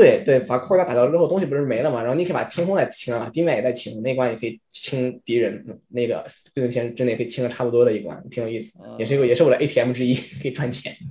[0.00, 2.00] 对对，把扩大打掉之后，东西不是没了嘛？
[2.00, 5.64] 然后你可以把天空再清了，地面也再清，那关也可以清敌人。
[5.88, 10.96] 那个对应线真的也可以清的差不多的一关，挺有意思，也是一个也是我的 ATM 之一， 可以赚钱。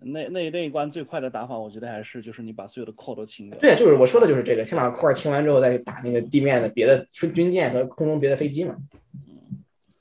[0.00, 3.58] 那那那一关最快的打法，我觉得还是就是你把所有的 core 都清掉。
[3.58, 8.76] 对，就是我说的就是这个，先把块清完之后，再去打那个地面的别的军军舰和空中别的飞机嘛，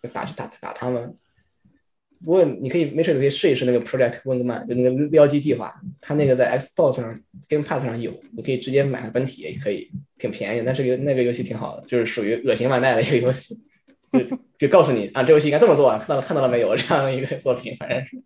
[0.01, 1.15] 就打去打打他们。
[2.23, 10.63] 不过你可以没事你可以试一试那个 Project Wingman，就那个撩机计划，它那个在 Xbox 上、Game Pass 上有，你可以直接买本体也可以，挺便宜。
[10.65, 13.56] 但是那个游戏挺好的，就是属于恶心万代的一个游戏，
[14.12, 16.75] 就就告诉你啊，这游戏应该这么做，看到了看到了没有？
[16.75, 18.17] 这样一个作品，反正是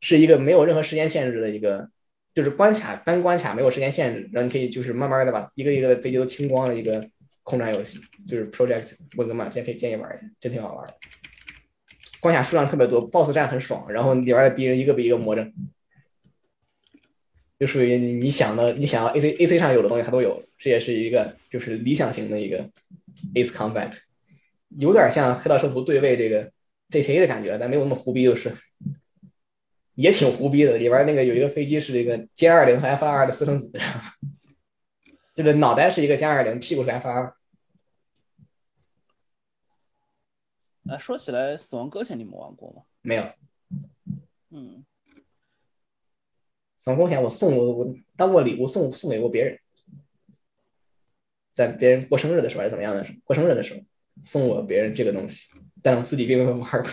[0.00, 1.88] 是一个没有任何时间限制的一个，
[2.34, 7.04] 就是关卡单关卡没有时间限制，然后你可以就是慢慢的把一个一个的飞机都清光的一个
[7.42, 7.98] 空战游戏，
[8.28, 10.94] 就是 Project Wingman，建可以建议玩一下，真挺好玩的。
[12.20, 15.52] 关卡数量特别多，BOSS 战很爽，然后里边的敌人一个比一个魔怔，
[17.58, 22.68] 就属于你想的你想要 AC AC 上有的东西它都有，这也是一个就是理想型的一个
[23.34, 23.92] Ace Combat，
[24.76, 26.50] 有点像黑道圣徒对位这个
[26.90, 28.52] GTA 的感觉，但没有那么胡逼，就是
[29.94, 30.76] 也挺胡逼的。
[30.76, 33.70] 里边那个有一个飞机是这个歼二零和 F 二的私生子，
[35.34, 37.32] 就是脑袋是一个歼二零，屁股是 F 二。
[40.88, 42.82] 哎，说起来，《死亡搁浅》你们玩过吗？
[43.02, 43.22] 没有，
[44.50, 44.84] 嗯，
[46.80, 49.58] 死亡搁浅我送我我当过礼物送送给过别人，
[51.52, 53.80] 在别人过生日的时候还是怎么样的时候，过生日的时候
[54.24, 56.90] 送我别人这个东西，但我自己并没有玩过，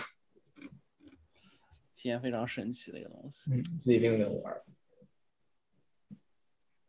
[1.96, 3.50] 体验非常神奇的一个东西。
[3.52, 4.54] 嗯，自己并没有玩。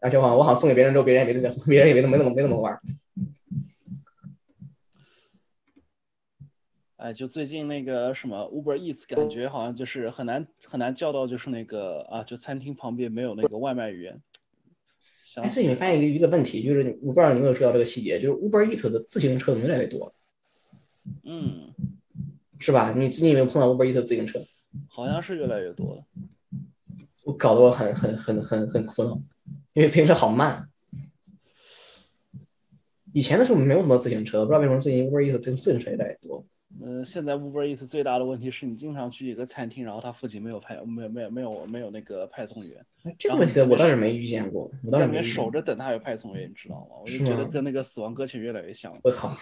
[0.01, 2.79] 而且我好像我好像送给别人之后，别人也没怎么，别人也没怎么没怎么没怎么玩。
[6.97, 14.19] 哎，就最近那个什么 Uber Eats，感觉好像就是很难很难叫到，就是那个啊，就餐厅旁边没有那个外卖员。
[15.23, 20.15] 想但是你们发现一个一个问题，就是我不知道你有没有注意到这个细节，就是 Uber Eats 的自行车越来越多，
[21.25, 21.75] 嗯，
[22.59, 22.95] 是吧？
[22.97, 24.43] 你最近有没有碰到 Uber Eats 的自行车？
[24.89, 26.05] 好像是越来越多了。
[27.25, 29.21] 我搞得我很很很很很苦恼，
[29.75, 30.71] 因为自行车好慢。
[33.13, 36.47] 以前的时候没有什么自行车，不知道为什么最近 Uber Eats 自自行车越来越多。
[36.83, 42.85] 嗯、现在 Uber Eats 最大的问题是你经常去一个餐厅，然后它附近没有派，没有没有没有没有那个派送员，
[43.19, 45.23] 这个问题我倒是没遇见过，我倒是没。
[45.23, 46.97] 守着等它有派送员，你知道吗？
[47.03, 49.01] 我就是觉得跟那个死亡搁浅越来越像了。
[49.03, 49.33] 我靠，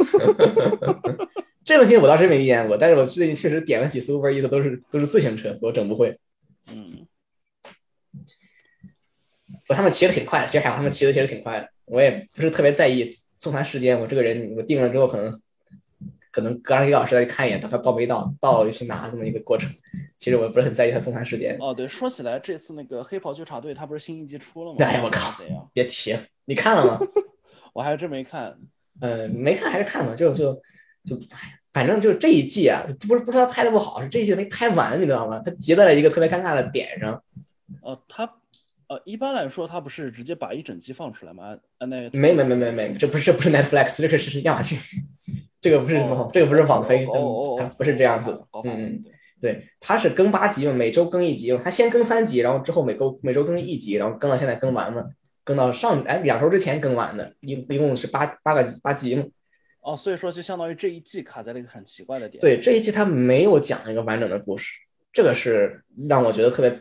[1.64, 6.18] 这问题我倒是没遇见过，但是我最近确实点了几次 Uber Eats 都是都是自行车，我整不会。
[6.73, 7.07] 嗯，
[9.66, 11.68] 不，他们骑的挺快的，其实还好，他们骑的其实挺快的。
[11.87, 15.40] 我也不是特别在意送餐时间，我这个人我定了之后，可能
[16.35, 19.73] 可能隔上一个小时再看一眼，他到没到，到了就去拿这么一个过程。
[20.16, 21.57] 其实我不是很在意他送餐时间。
[21.61, 24.79] 哦对，说起来这次那个黑袍纠察队他不是新一季出了吗？
[24.85, 25.40] 哎呀我靠？
[25.73, 26.99] 别提了，你看了吗？
[27.73, 28.59] 我还真没看。
[29.01, 30.53] 嗯，没看还是看吧，就就
[31.07, 31.16] 就，
[31.73, 35.40] 反正就这一季啊，不是不是他拍的不好，是这一季没拍完，你知道吗？
[35.47, 37.23] 他结在了一个特别尴尬的点上。
[37.81, 38.25] 哦，他
[38.88, 41.57] 呃一般来说他不是直接把一整季放出来吗？
[41.79, 44.77] 按那没没没没没，这不是这不是 Netflix，这个是亚马逊，
[45.64, 47.07] 这个不是什么，哦这个不是网飞，
[47.79, 48.46] 不是这样子的。
[48.64, 49.03] 嗯嗯，
[49.40, 55.09] 对对，它是更八集嘛，每周更一集嘛，它先更三集，然后之后每周每周更一集，然后更到现在更完了，
[55.42, 59.24] 更到上哎两周之前更完的，一一共是八八个八集嘛。
[59.81, 62.42] 哦，所以说就相当于这一季卡在了一个很奇怪的点。
[62.42, 64.70] 对，这一季它没有讲一个完整的故事，
[65.14, 66.79] 这个是让我觉得特别，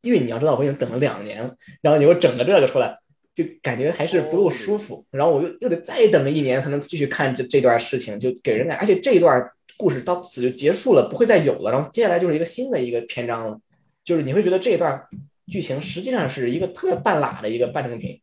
[0.00, 2.98] 因为你要知道我已经等了两年了，然后你又整个这个出来，
[3.34, 13.58] 就感觉还是不够舒服，然后我又又得再等一年才能继续看这这段事情，就给人感，而且这一段故事到此就结束了，不会再有了，然后接下来就是一个新的一个篇章了，
[14.04, 15.02] 就是你会觉得这一段
[15.48, 18.20] 剧情实际上是一个特别半拉的一个半成品，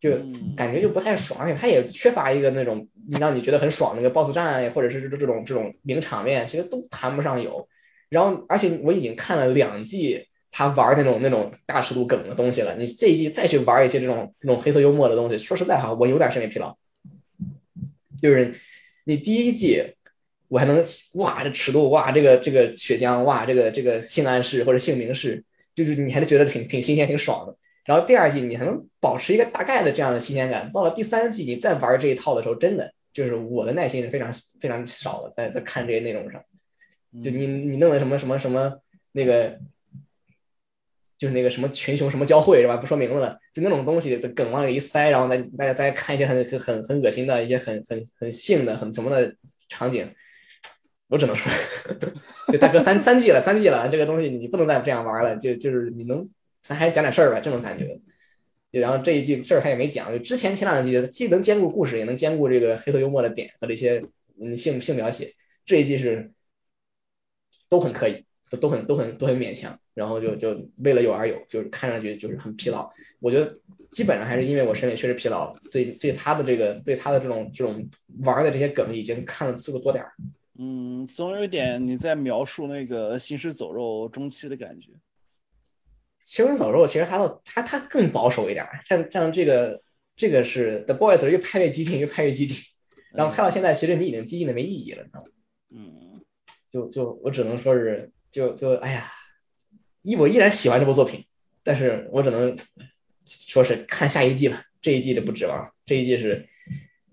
[0.00, 2.86] 就嗯，感觉就不太爽，而且它也缺乏一个那种
[3.20, 7.66] 让你觉得很爽的那个 BOSS 战，或者是这这种这种名场面，其实都谈不上有。
[8.10, 16.76] 然后，而且我已经看了两季他玩那种那种大尺度梗的东西了，你这一季再去玩一些这种这种黑色幽默的东西，说实在哈，我有点审美疲劳。
[18.22, 18.54] 就是
[19.02, 19.82] 你第一季
[20.46, 20.80] 我还能
[21.14, 25.42] 哇这尺度哇这个这个血浆哇这个这个性暗示或者性明示，
[25.74, 27.56] 就是你还是觉得挺挺新鲜挺爽的。
[27.84, 36.40] 然后第二季你还能保持一个大概的这样的新鲜感，到了第三季你再玩这一套的时候，真的就是我的耐心是非常非常少的，在在看这些内容上。
[37.20, 39.58] 就你你弄的什么什么什么那个，
[41.24, 42.76] 就是那个什么群雄什么交汇是吧？
[42.76, 49.34] 不说名字了，就那种东西的梗往里一塞，然后再大家再看一些很很很很恶心的一些很很很性的很什么的
[49.70, 50.06] 场景，
[51.08, 51.50] 我只能说，
[52.52, 56.28] 就大哥三三季了，三季了，这个东西你不能再这样玩了，就就是你能
[56.60, 57.98] 咱还是讲点事儿吧，这种感觉。
[58.70, 64.04] 就然后这一季事儿他也没讲，就之前前两季既能兼顾故事，也能兼顾这个黑色幽默的点和这些
[64.42, 65.32] 嗯性性描写，
[65.64, 66.30] 这一季是
[67.68, 72.90] 都很可以，都都很都很都很勉强，然后就就为了有而有，就是看上去就是很疲劳。
[73.20, 73.58] 我觉得
[73.90, 77.86] 基本上还是因为我审美确实疲劳了，对对他的这个对他的这种这种
[78.20, 80.12] 玩的这些梗已经看的次数多点儿。
[80.58, 84.90] 嗯，总有一点你在描述那个行尸走肉中期的感觉。
[86.22, 89.82] 行尸走肉其实还要他他更保守一点，像像这个
[90.16, 92.56] 这个是 The Boys 越拍越激进，越拍越激进，
[93.12, 95.26] 然后拍到现在其实你已经激进的没意义了，你知道吗？
[95.70, 96.20] 嗯，
[96.72, 99.12] 就就我只能说是就就哎呀，
[100.02, 101.24] 依我依然喜欢这部作品，
[101.62, 102.58] 但是我只能
[103.24, 106.48] 说是看下一季吧，这一季就不指望，这一季是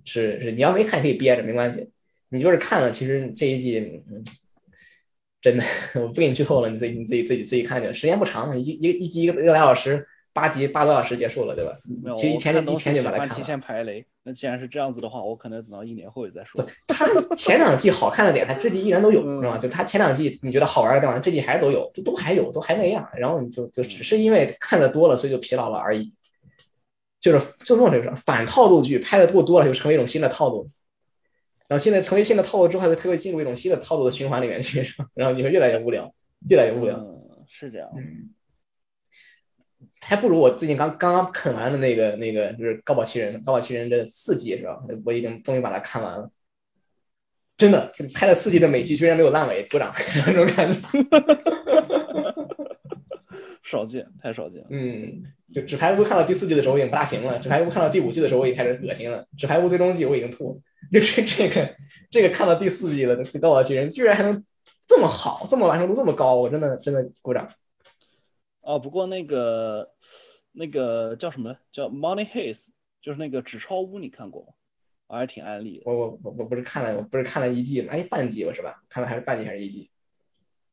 [0.03, 1.91] 是是你要没看可以憋着没关系，
[2.29, 4.03] 你就是看了，其实这一季
[5.39, 5.63] 真的
[6.01, 12.15] 我不给你剧透了，你自己你自己自己自己看去，时间不长，一一一集一个一个来小时，八集八个多小时结束了，对吧没有，？
[12.15, 13.43] 其实一天就一天就把它看完。
[13.43, 14.05] 前排雷。
[14.23, 16.63] 那既然是这样子的话，我可能等到一年后再说。
[16.87, 19.57] 他前两季好看的点，他这季依然都有，嗯是吧？
[19.57, 23.09] 就他前两季你觉得好玩的地方，这季还都有，就都还有，都还那样。
[23.15, 26.13] 然后你就就只是因为看的多了，所以就疲劳了而已。
[27.19, 30.69] 就是就这种这个反套路剧拍的过多了，就成为一种新的套路。
[31.67, 36.13] 然后现在成为新的套路之后，它会进入一种新的套路的循环里面去，然后你会越来越无聊，
[36.49, 36.95] 越来越无聊。
[36.97, 37.89] 嗯，是这样。
[37.95, 38.29] 嗯，
[40.03, 44.79] 还不如我最近刚刚刚啃完的那个那个就是《高保奇人》，《高保奇人》这四季是吧？
[45.05, 46.29] 我已经终于把它看完了。
[47.57, 49.93] 真的拍了四季的美剧，居然没有烂尾，鼓掌！
[50.25, 50.79] 那种感觉。
[53.63, 54.67] 少见，太少见了。
[54.71, 55.21] 嗯，
[55.53, 60.59] 就《纸牌屋》看到第四季的时候，我已经不大行了；《纸牌屋》看到第五季的时候，我已经开始恶心了；《纸牌屋》最终季我已经吐了。
[60.91, 61.75] 就是这个
[62.09, 64.43] 这个看到第四季了《高保奇人》，居然还能
[64.87, 67.47] 这么好，这么完成度这么高，我真的真的鼓掌。
[68.61, 69.91] 哦，不过那个
[70.51, 71.57] 那个叫什么？
[71.71, 72.67] 叫 Money Heist，
[73.01, 74.53] 就是那个纸钞屋，你看过吗？
[75.07, 75.83] 我还挺安利的。
[75.85, 77.89] 我我我我不是看了，我不是看了一季吗？
[77.91, 78.81] 哎，半季吧是吧？
[78.87, 79.89] 看了还是半季还是一季？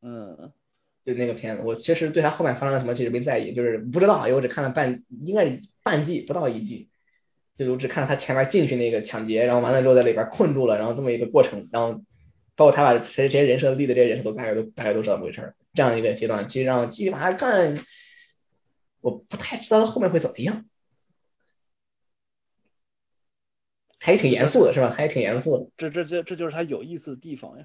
[0.03, 0.53] 嗯，
[1.03, 6.89] 就那个片子，我其实对他后面发生了什么其实没在意，就是不知道，因为我只看了半，应该是半季不到一季，
[7.57, 12.01] 就我只看了他前面进去那个抢劫，然后完了之后在里边困住了，然后这么一个过程，然后
[12.55, 15.57] 包括他把谁谁人设立的这些人设都大概都大概都知道怎么回事儿。
[15.79, 17.79] 这样一个阶段，其实让我继续往下看，
[19.01, 20.65] 我不太知道他后面会怎么样。
[24.01, 24.91] 还挺严肃的，是吧？
[24.91, 25.71] 还挺严肃的。
[25.77, 27.65] 这这这这就是它有意思的地方呀。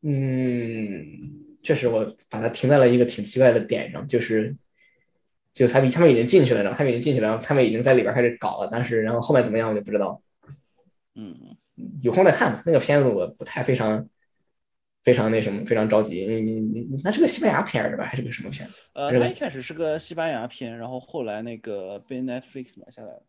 [0.00, 4.56] 嗯，确实，我把它停在了一个挺奇怪的点上，就是，
[5.52, 10.22] 就是他们他们已经进去了，然后他们已经进去了，然后他们已经在里边开始搞了，但是然后后面怎么样我就不知道，
[11.14, 11.58] 嗯，
[12.00, 12.62] 有空再看吧。
[12.64, 14.08] 那个片子我不太非常
[15.04, 16.26] 非常那什么，非常着急。
[16.26, 18.04] 你你你，那是个西班牙片儿是吧？
[18.04, 18.68] 还是个什么片？
[18.94, 23.22] 呃，它一开始是个西班牙片，然后后来那个被 Netflix 买下来了。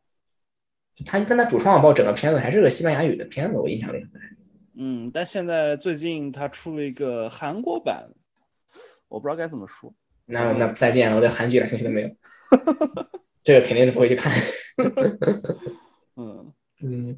[1.05, 4.05] 他跟他主创报整个片子还是个西班牙语的片子，我印象里。
[4.75, 8.09] 嗯，但现在最近它出了一个韩国版，
[9.07, 9.93] 我不知道该怎么说。
[10.25, 12.09] 那那再见了，我对韩剧一点兴趣都没有。
[13.43, 14.31] 这个肯定是不会去看。
[16.15, 16.53] 嗯，
[16.83, 17.17] 嗯，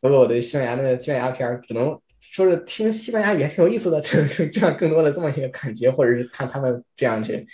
[0.00, 2.00] 不过我对西班牙那个西班牙片儿，只能
[2.32, 7.46] 说是听西班牙语还挺有意思的，这 这样更多的这么一个感觉，或者是看他们这样去。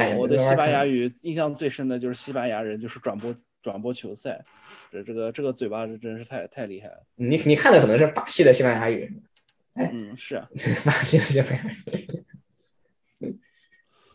[0.00, 3.32] 哎我我对西班牙语印象最深的就是西班牙人就是转播
[3.62, 4.42] 转播球赛，
[4.90, 7.06] 这这个这个嘴巴是真是太太厉害了。
[7.14, 9.10] 你你看的可能是巴西的西班牙语，
[9.76, 10.48] 嗯，是啊，
[10.84, 12.03] 巴西的西班牙语。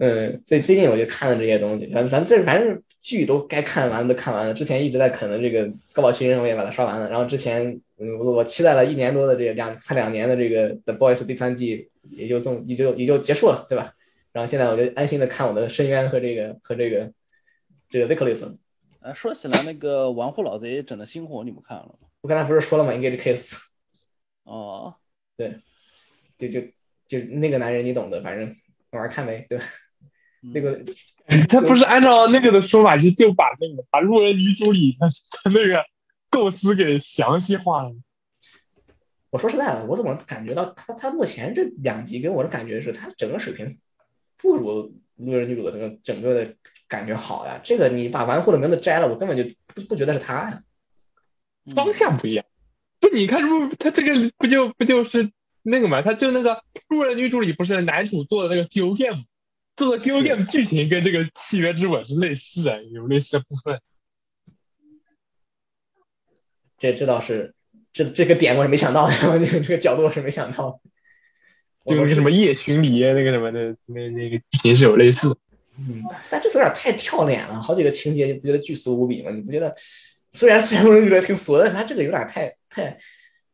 [0.01, 4.53] 嗯，所以最近我就看了这些东西，反正反正剧都该看完的都看完了。
[4.53, 7.09] 之前一直在啃的这个《高堡奇人》，我也把它刷完了。
[7.09, 13.93] 然后之前，嗯，我我期待了一年多的这个两快两年的这个《The Boys》第三季，也就这么也就也就结束了，对吧？
[14.31, 17.11] 然后现在我就安心的看我的《深渊》和这个和这个
[17.89, 18.39] 这个《Vickless》。
[19.01, 22.07] 啊，说起来那个《玩户老贼》整的星火，你们看了吗？
[22.21, 23.57] 我刚才不是说了吗？Engage Case，
[24.43, 24.95] 哦，
[26.37, 26.61] 就就
[27.05, 28.55] 就那个男人你懂的，反正
[28.91, 29.65] 玩儿看呗，对吧？
[30.41, 30.79] 嗯那个
[31.47, 35.07] 他不是按照那个的说法，就就把那个把路人女主里他
[35.43, 35.83] 他那个
[36.29, 37.93] 构思给详细化了。
[39.29, 43.77] 我说实在的，我怎么感觉到他他目前这两集给我的感觉是他整个水平
[44.37, 44.83] 不如
[45.17, 46.55] 《路人女主》的这个整个的
[46.87, 47.61] 感觉好呀。
[47.63, 50.63] 这个你把玩户的名字摘了，我根本就不不觉得是他呀。
[51.65, 52.43] 嗯方向不一样。
[52.99, 55.29] 不，你看路他这个不就不就是
[55.61, 56.01] 那个嘛？
[56.01, 59.25] 他就那个路人女主里不是男主做的那个 Q game，
[59.79, 63.79] 做的 Q 是 game 剧情跟这个契约之吻是类似的，有类似的部分。
[66.77, 67.53] 这这倒是
[67.93, 70.79] 这这个点我是没想到的， 这个这个角度我是没想到
[71.85, 75.37] 就那个什么夜巡礼那个什么的，那那个剧情是有类似的。
[75.77, 79.31] 嗯，但这次有点太跳脸了，好几个情节你不觉得巨俗无比吗？
[79.31, 79.73] 你不觉得？
[80.31, 82.99] 虽然虽然路人觉得挺俗的，但是他这个有点太太，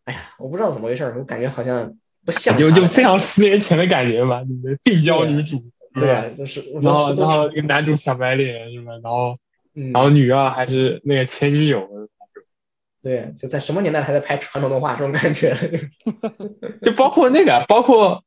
[0.03, 1.95] 哎呀，我不知道怎么回事，我感觉好像
[2.25, 5.63] 不像就就非常十年前的感觉吧，你的病娇女主，
[5.99, 8.91] 对就是然后然后那个男主小白脸是吧？
[9.03, 9.33] 然后
[9.75, 11.87] 嗯，然后女二还是那个前女友，
[13.01, 15.55] 对，就在什么年代还在拍传统动画这种感觉，
[16.81, 18.23] 就包括那个，包括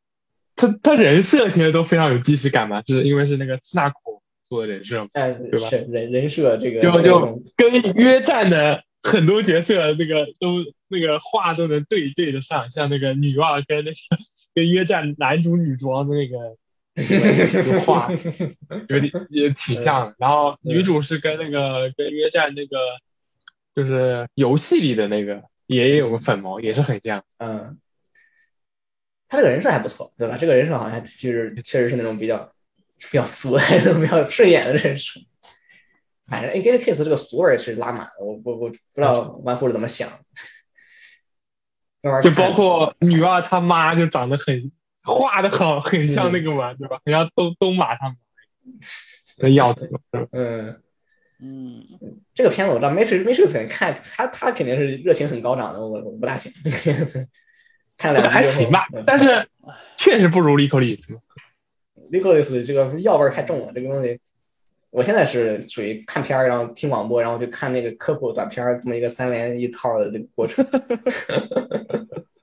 [0.56, 10.56] 他他人设其实都非常有既视感嘛，是因为是那个斯纳库做的人设嘛，哎，对吧是人人设这个就就跟约战的很多角色那个都
[10.88, 13.96] 那个话都能对对得上，像那个女二跟那个
[14.54, 16.56] 跟约战男主女装的那个
[18.88, 20.14] 有点也挺像的。
[20.18, 22.76] 然后女主是跟那个跟约战那个
[23.74, 27.24] 就是游戏里的那个也有个粉毛，也是很像。
[27.38, 27.78] 嗯，
[29.28, 30.36] 他这个人设还不错，对吧？
[30.36, 32.52] 这个人设好像还就是确实是那种比较
[33.10, 35.20] 比较俗的、那种比较顺眼的人设。
[36.26, 40.10] 反正 A K 的 case 这个俗味是拉满了，我我我不知道玩户是怎么想。
[42.22, 44.70] 就包括女二他妈就长得很
[45.08, 47.00] 画的好很像那个嘛，对吧？
[47.04, 48.16] 很像东东马他们
[49.38, 49.88] 的样子，
[50.32, 50.80] 嗯，
[51.40, 51.82] 嗯，
[52.34, 56.52] 这个片子我知道 Matrix Matrix 肯看他他肯定是热情很高涨的，我我不大行。
[57.96, 59.26] 看了还行吧嗯，但是
[59.96, 61.18] 确实不如利口里斯。
[62.12, 64.20] Nicholas 这个药味儿太重了，这个东西，
[64.90, 70.64] 我现在是属于看片儿，然后听广播，然后就看那个科普短片儿，这么一个三连一套的这个过程。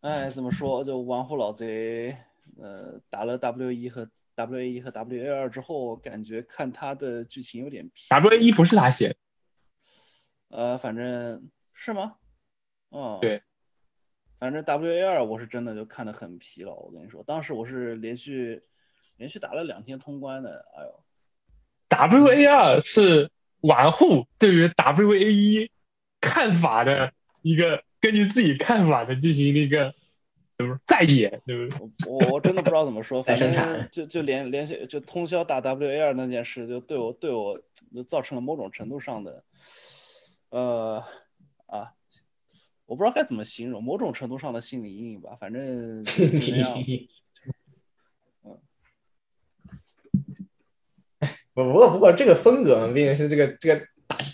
[0.00, 0.84] 哎，怎么说？
[0.84, 2.16] 就玩户老贼，
[2.56, 8.06] 呃，打了 W 一和 W A 一和 W A 二之后，感觉看他的剧情有点疲。
[8.10, 9.16] W A 一不是他写的，
[10.50, 12.14] 呃，反正是吗？
[12.92, 13.42] 嗯，对，
[14.38, 16.74] 反正 W A 二我是真的就看得很疲劳。
[16.76, 18.62] 我跟你说，当时我是连续
[19.16, 21.04] 连续打了两天通关的，哎呦
[21.88, 23.32] ，W A 二是
[23.62, 25.72] 玩户对于 W A 一
[26.20, 29.94] 看法的一个根据自己看法的进行的一个
[30.56, 31.78] 怎么说再演，对不对？
[32.06, 33.52] 我我我真的不知道怎么说， 反正
[33.90, 37.60] 就就连连续就通宵打 WAR 那件事，就对我对我
[37.94, 39.44] 就造成了某种程度上的，
[40.50, 41.04] 呃
[41.66, 41.92] 啊，
[42.86, 46.76] 我不知道该怎么形容，某种程度上的心理阴影吧，反正 就那样。
[51.54, 53.84] 不不过不过这个风格嘛，毕竟是这个这个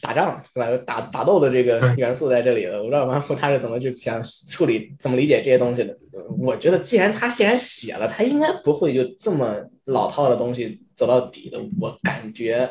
[0.04, 0.84] 打打仗对吧？
[0.86, 2.76] 打打斗的这个元素在这里了。
[2.78, 5.96] 我不知道王后他是怎么去想处理、怎么理解这些东西的。
[6.38, 11.58] 我觉得既然他既然写了，他应该不会就这么老套的东西走到底的。
[11.80, 12.68] 我感觉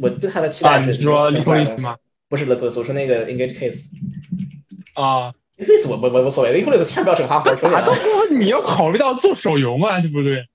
[0.00, 1.96] 我对他的期啊，待是你说挺 l 快 i 的 c 吗？
[2.28, 3.90] 不是 l i 我说那个 Engage Case。
[4.94, 7.98] 啊，Engage 我我我无所谓 e g a 千万不要整花活，求你打斗了。
[8.30, 10.46] 你要考虑到做手游嘛，对不对？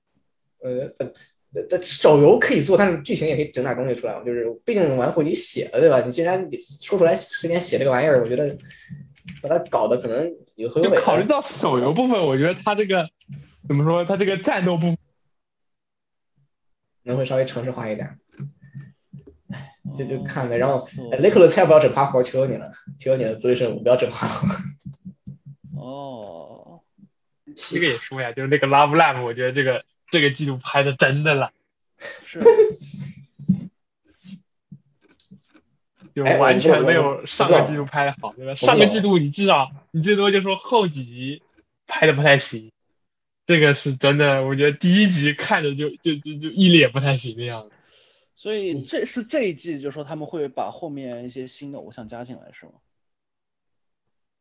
[0.64, 0.92] 呃，
[1.82, 4.24] 手游可以做，但是剧情也可以整点东西出来嘛。
[4.24, 6.02] 就是毕竟玩户你写了，对吧？
[6.02, 8.58] 你既然你说出来时间写这个玩意儿，我觉得
[9.42, 10.96] 把它搞得可能有头有尾。
[10.98, 13.08] 就考虑到手游部分，我觉得它这个
[13.68, 14.04] 怎么说？
[14.06, 14.96] 它这个战斗部分
[17.04, 18.18] 可能会稍微城市化一点。
[19.52, 20.58] 唉，就就看呗。
[20.58, 24.48] 然后哦雷克勒千万不要整趴活，求求你了，求求你了，作为圣母不要整趴活。
[25.80, 26.82] 哦，
[27.56, 31.52] 这个也说呀，就是那个 Love Live，我觉得这个这个季度拍的真的了，
[32.26, 32.42] 是，
[36.16, 38.56] 就完全没有上个季度拍的好，对吧？
[38.56, 41.42] 上个季度你至少你最多就说后几集
[41.86, 42.72] 拍的不太行，
[43.46, 47.72] 这个是真的，我觉得第一集看着就就就就一脸不太行的样子。
[48.36, 52.74] 所以这是这一季，就说他们会把后面一些新的偶像加进来，是吗？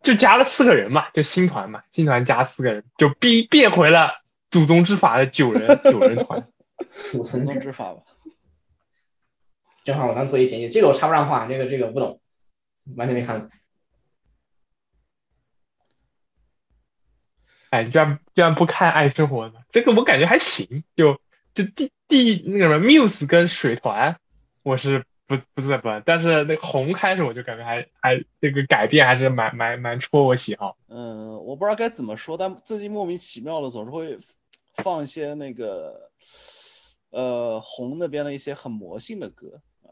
[0.03, 4.23] 就加了四个人嘛，就新团嘛，新团加四个人，就变变回了
[4.57, 6.49] 祖宗之法的九人九人团。
[7.13, 8.01] 祖宗之法吧。
[9.85, 12.19] 正好我刚做一简介，这个我插不上话，这个这个不懂，
[12.97, 13.51] 完全没看。
[17.69, 19.57] 哎，你居然居然不看爱生活呢？
[19.71, 21.21] 这个我感觉还行，就
[21.53, 24.17] 就第第那个什么 Muse 跟水团，
[24.63, 30.79] 我是不不怎么，但是那个红开始我就感觉还还这个改变还是蛮蛮蛮戳我喜好。
[30.89, 34.19] 嗯，我不知道该怎么说，但最近莫名其妙的总是会
[34.83, 36.11] 放一些那个
[37.11, 39.91] 呃红那边的一些很魔性的歌啊，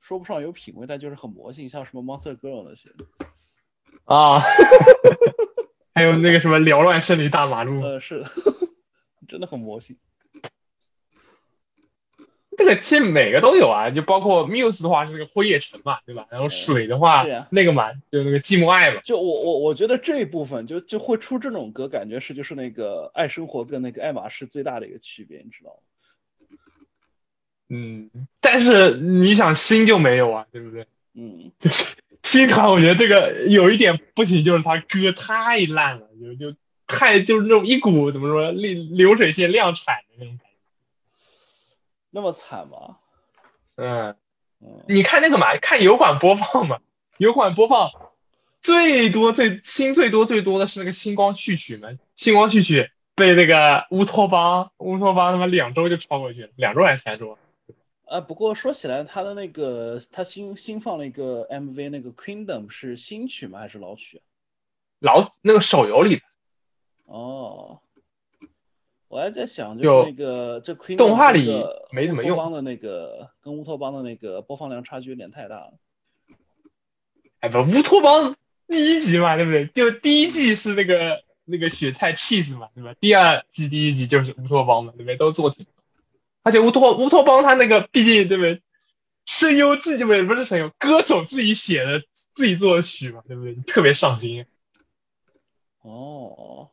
[0.00, 2.90] 说不上有品味，但就是很魔性，像什么 Monster Girl 那些。
[4.04, 4.40] 啊，
[5.94, 8.30] 还有那个什么缭乱胜利大马路，呃，是的，
[9.28, 9.98] 真的很魔性。
[12.58, 16.26] 这个其实每个都有啊，就包括 Muse 的话是那个辉夜城嘛，对吧？
[16.28, 19.00] 然后水的话、那个嘛，就那个寂寞爱嘛。
[19.04, 26.56] 就我我我觉得这一部分就就会出这种歌，感觉是就是那个爱生活跟那个爱马仕最大的一个区别，你知道吗？
[27.70, 30.86] 嗯，但是你想新就没有啊，对不对？
[31.14, 36.56] 嗯， 就是新团，我觉得这个有一点不行，就是他歌太烂了，就就
[36.88, 40.47] 太就是那种一股怎么说流流水线量产的那种感觉。
[42.10, 42.98] 那么惨吗？
[43.76, 44.16] 嗯，
[44.60, 46.80] 嗯，你看那个嘛，看油管播放嘛，
[47.16, 47.90] 油管播放
[48.60, 57.38] 最多最新最多最多的是那个星光序曲嘛，星光序曲被那个乌托邦乌托邦他妈两周就超过去了，两周还是三周？
[58.04, 63.58] 啊，不过说起来，他的那个他新新放了一个 MV，那个 Kingdom 是新曲吗？
[63.58, 64.22] 还是老曲啊？
[65.00, 66.22] 老那个手游里的
[67.04, 67.80] 哦，
[69.08, 71.50] 我还在想，就就是那个这 Queen 动画里
[71.90, 75.72] 没怎么用邦的那个跟乌托邦的那个播放量差距有点太大了。
[77.40, 78.36] 哎不，乌托邦
[78.66, 79.66] 第一集嘛，对不对？
[79.68, 82.94] 就第一季是那个那个雪菜 cheese 嘛，对吧？
[83.00, 85.16] 第二季第一集就是乌托邦嘛，对不对？
[85.16, 85.66] 都做挺，
[86.42, 88.60] 而且乌托乌托邦他那个毕竟对不对？
[89.24, 92.02] 声优自己不是不是声优，歌手自己写的
[92.34, 93.54] 自己作的曲嘛，对不对？
[93.66, 94.44] 特别上心。
[95.80, 96.70] 哦，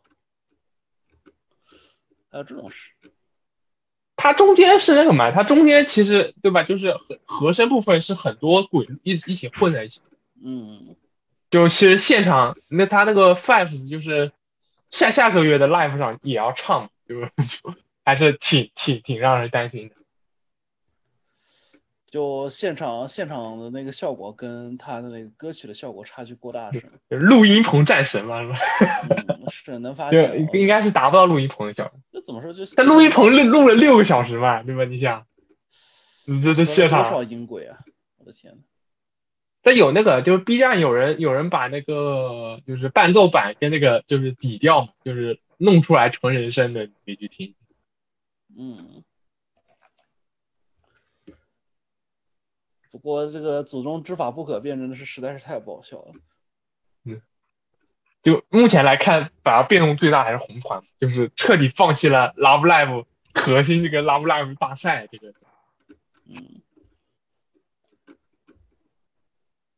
[2.35, 2.91] 还有这种是。
[4.17, 6.63] 它中间是那个嘛，它中间其实对吧？
[6.63, 10.01] 就是和和声部分是很多鬼一一起混在一起。
[10.43, 10.97] 嗯，
[11.49, 14.33] 就其实现场那他那个 Fives 就是
[14.89, 17.31] 下下个月的 Live 上也要唱，就是？
[17.63, 17.73] 就
[18.03, 19.95] 还是挺挺挺让人担心的。
[22.15, 26.93] 就现场现场的那个效果跟他的那个歌曲的效果差距过大是吗？
[27.09, 28.57] 就录音棚战神嘛，是吧？
[29.27, 30.09] 嗯， 是能发。
[30.53, 31.99] 应该是达不到录音棚的效果。
[32.13, 32.53] 这怎么说？
[32.53, 34.85] 就但录音棚录录了六个小时嘛，对吧？
[34.85, 35.25] 你想，
[36.25, 37.79] 你这这现场多少，音轨啊！
[38.17, 38.59] 我的天呐。
[39.61, 47.55] 但有那个就是 B 站有人有人把那个就是伴奏版跟那个就是底调，就是弄出来纯人声的，你可以去听。
[48.57, 49.03] 嗯。
[52.97, 56.13] 不过这个祖宗之法不可变，真的是实在是太爆笑了。
[57.03, 57.21] 嗯
[58.21, 65.33] 就目前来看，反而变动最大还是红团，就是彻底放弃了 Love Live 核心这个 Love Live 大赛这个。
[66.25, 66.61] 嗯。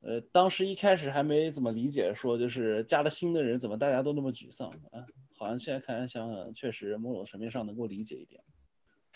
[0.01, 5.03] 呃，当时一开始还没怎么理解，说就是加了新的人，怎么大家都那么沮丧啊？
[5.35, 8.41] 好像现在看来想想，确实某种层面上能够理解一点。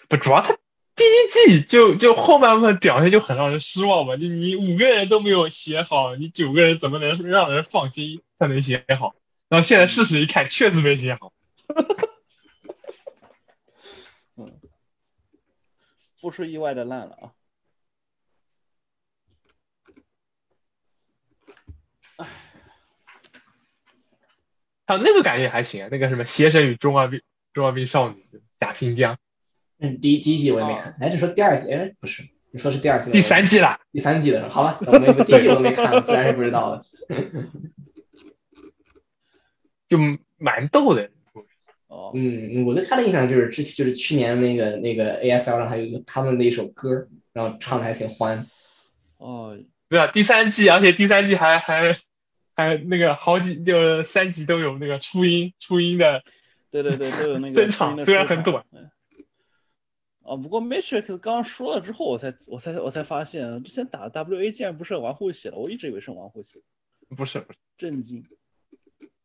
[0.10, 0.58] 不，主要他
[1.02, 4.16] 第一季就就后半部分表现就很让人失望嘛。
[4.16, 9.16] 你你五个人都没有写好，你九个人怎么能让人放心才能写好？
[9.49, 11.34] 然后现在事实一看，确实没写好。
[14.38, 14.60] 嗯
[16.22, 17.34] 不出意外的烂了
[22.18, 22.28] 啊！
[24.86, 27.24] 还有那个感觉还行啊，那个什么《邪神与中二病
[27.54, 28.24] 中二病少女》
[28.60, 29.18] 假新疆，
[29.82, 31.73] 嗯，第一第一季我也没看，哎，就说第二季？
[31.73, 32.21] 哎，不是，
[32.51, 33.09] 你说是第二季？
[33.11, 36.82] 第三季了，第三季的，好吧，我们第一季我都没看，自然是不知道了。
[39.89, 39.97] 就
[40.38, 41.09] 蛮逗的。
[41.88, 48.45] 哦，嗯，我对他的印象就是之前就是去年那个那个 ASL 上还有一个他们的一首歌，然后唱的还挺欢。
[49.17, 49.57] 哦，
[49.89, 51.97] 对啊，第三季，而且第三季还还
[52.55, 56.23] 还那个好几就三集都有那个初音初音的
[56.69, 58.63] 对对对，都有那个 登场，虽然很短。
[60.32, 67.15] 哦，不过 Matrix 刚刚说了之后，我才我才我才发现，之前打 WA 竟然不是玩护写的，我一直以为是玩护写的。
[67.17, 68.23] 不是不是，震惊。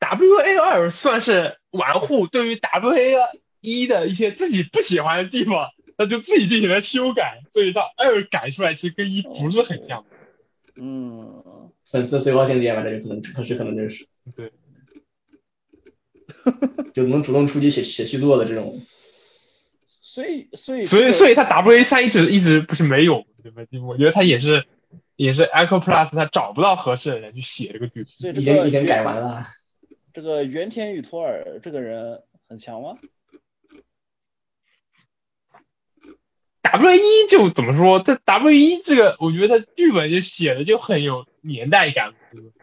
[0.01, 3.15] W A 二算是玩户对于 W A
[3.61, 10.05] 一的一些自己不喜欢的地方，那就自己进行了修改，所以到二改出来其实跟一不是很像。
[10.75, 14.05] 嗯，粉丝最高境界吧，这就可能可是可能就是
[14.35, 14.51] 对，
[16.93, 18.77] 就能主动出击写写续作的这种。
[20.17, 23.61] 所以所以所以所以他 W A 三一直一直不是没有，对吧？
[23.87, 24.65] 我觉得他也是
[25.15, 29.47] 也是 Echo Plus 他找不到合适的人去写这个剧所以已经已经改完了。
[30.15, 32.97] 这个原田宇托尔这个人很强吗
[36.63, 38.01] ？W 一就怎么说？
[38.01, 42.15] 这 W 一这个，我觉得他剧本就写的就很有年代感，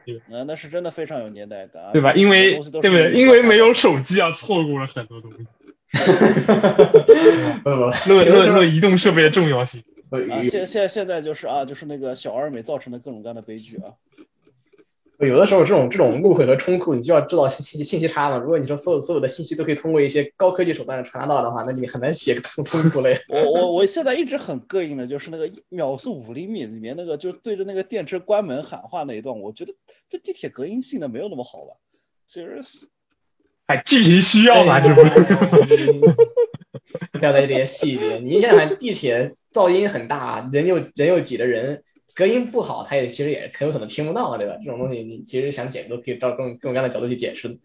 [0.07, 0.25] 对吧？
[0.31, 2.13] 嗯，那是真的非常有年代感，对吧？
[2.13, 3.11] 因为对不对？
[3.11, 5.45] 因为没有手机啊，错过了很多东西。
[7.63, 10.43] 不不，论论论移动设备的重要性啊！
[10.43, 13.93] 现现现在就是啊，就是那个小而美造成的各种各样的悲剧啊。
[15.19, 18.37] 有的时候，这种这种误会和冲突，你就要知道信息信息差嘛。
[18.37, 23.17] 如果你说所有所有的信息都可以通过一些高科技手段传达到的话，那你很难写冲冲突类。
[23.29, 29.73] 我我我现在一直很膈应的就是那个秒速五厘米里面那个，就是对着那个电车关门喊话那一段，我觉得
[30.09, 31.75] 这地铁隔音性能没有那么好吧？
[32.25, 32.61] 其实，
[33.67, 35.01] 哎，剧情需要嘛，这不
[37.19, 38.17] 不要在意这些细节。
[38.19, 41.81] 你想想，地铁噪音很大，人又人又挤着人。
[42.15, 44.55] 隔音不好，他也其实也很有可能听不到，对吧？
[44.63, 47.57] 这种东西你其实想解释都可以照各种各种各样的角度去解释。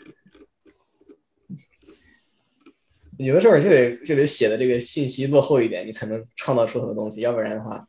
[3.18, 7.86] 有的时候就得就得写的这个信息落后一点，你才能创造出很多东西，要不然的话，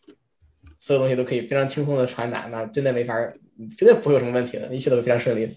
[0.78, 3.16] 所有东西都可以非常轻松的传达，那真的没法，
[3.78, 5.54] 绝对不会有什么问题的，一切都是非常顺利的。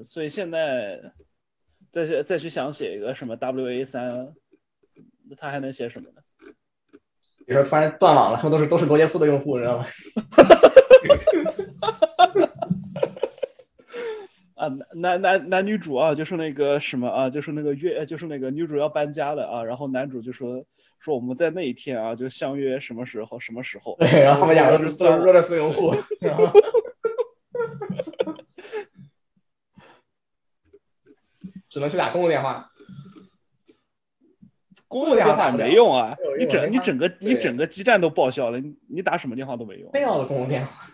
[0.00, 0.98] 嗯，所以现在
[1.90, 4.34] 再去再去想写一个什么 WA 三，
[5.28, 6.22] 那他还能写什么呢？
[7.46, 9.84] 比如说突然断网了，他们都是都是罗杰斯的用户，你知道吗？
[14.54, 20.64] 啊，男男男女主啊，就是那个什么啊，就是那个月，就是那个女主要搬家了啊，然后男主就说
[20.98, 23.96] 说我们在那一天啊，就相约什么时候什么时候。
[23.98, 26.44] 对，然后他们俩都是都是罗杰斯用户，然 后
[31.70, 32.70] 只能去打公共电话。
[34.88, 36.16] 公共电话没用啊！
[36.36, 39.88] 你整你整个你整个基站都报销了，你你打什么电话都没用。
[39.92, 40.90] 非要的公共电话，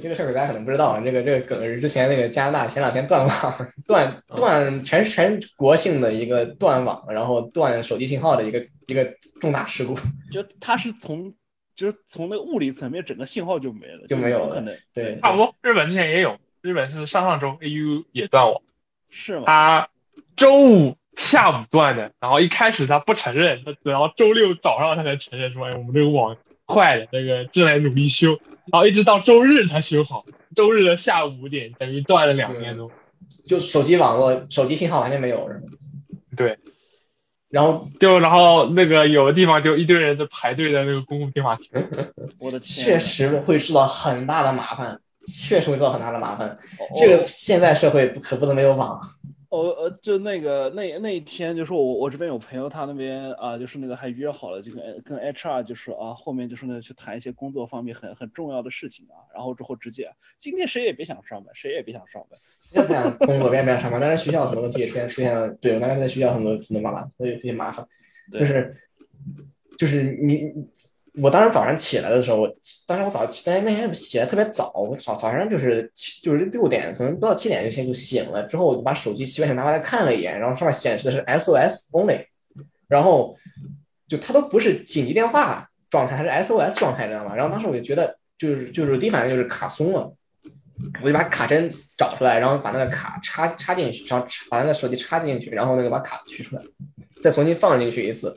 [0.00, 9.04] 这个事儿大家可能不知道，这个这个梗是之前那个加拿大前两天断网，断断全全国性的一个断网，然后断手机信号的一个一个
[9.38, 9.94] 重大事故。
[10.32, 11.34] 就它是从
[11.74, 14.74] 就是从那个物理层面，整个信号就没了，就没有可能。
[14.94, 15.54] 对，差不多。
[15.60, 18.60] 日本之前也有，日本是上上周 AU 也断网，
[19.08, 19.44] 是吗？
[19.46, 19.88] 他。
[20.36, 26.36] 周五下午断的，然后一开始他不承认，他等到周六早上他才承认说：“哎，我们这个网
[26.66, 28.38] 坏了，这个正在努力修。”
[28.70, 32.92] 然后一直到周日才修好，周日的下午五点等于断了两天多。
[33.46, 35.60] 就手机网络、手机信号完全没有，是吗？
[36.36, 36.58] 对。
[37.48, 41.70] 然后就然后那个有的地方就一堆人在排队在那个公共电话亭。
[42.38, 42.84] 我的天！
[42.84, 46.56] 确实会受到很大的麻烦，确实会制造很大的麻烦。
[46.96, 49.00] 这个现在社会可不能没有网。
[49.48, 62.38] 哦呃，就那个那那一天，就是我我这边有朋友，他那边啊，就是那个还约好了，就跟跟 HR 就是啊，后面就是那去谈一些工作方面很很重要的事情啊，然后之后直接今天谁也别想上班，谁也别想上班，
[62.70, 64.00] 谁也不想工作，别不想上班。
[64.00, 67.86] 但是学校很多问题也出现出现了，对我刚才在学校很多很多麻烦，所以有些麻烦，
[68.32, 68.76] 就是
[69.78, 70.52] 就是你
[71.22, 72.46] 我当时早上起来的时候，
[72.86, 75.90] 当时我早起，但是那天起来特别早，我早早上就是
[76.22, 82.26] 就是六点，可能不到七点就先就醒了，之后我就把手机习惯性拿过来看了一眼，然后上面显示的是 SOS only，
[82.86, 83.36] 然后
[84.08, 87.34] 就它都不是紧急电话状态，它是 SOS 状态，知道吗？
[87.34, 90.12] 然后当时我就觉得就是就是第一反应就是卡松了，
[91.02, 96.62] 我就把卡针找出来，然后把那个卡插插进去，然后把那个手机插进去，然后那个把卡取出来，
[97.22, 98.36] 再重新放进去一次。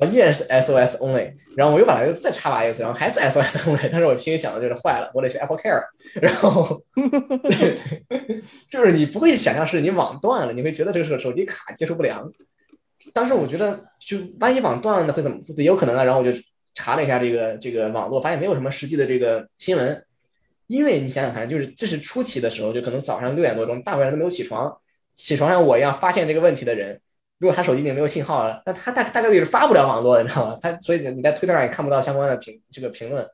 [0.00, 5.82] 然后依然是 SOS only，然后我又把它又再插拔一次，然后还是 SOS only，但是我心里想的就是坏了，我得去 Apple Care，
[6.20, 6.82] 然后
[7.42, 7.76] 对
[8.08, 12.30] 对，就是你不会想象是你网断了，你会觉得这个是手机卡接触不良。
[13.12, 15.38] 当时我觉得就万一网断了呢会怎么？
[15.56, 16.02] 也有可能啊。
[16.02, 16.36] 然后我就
[16.74, 20.04] 查了一下这个这个网络，发现没有什么实际的这个新闻。
[20.66, 24.76] 因为你想想看，就是这是初期的时候，就可能早上六点多钟，大部分人都没有起床，
[25.14, 27.00] 起床像我一样发现这个问题的人。
[27.38, 30.58] 如果他手机里没有信号了，那他大大概率是发不了网络的，你知道吗？
[30.62, 33.28] 他所以你在推特上也看不到相关的评这个评论。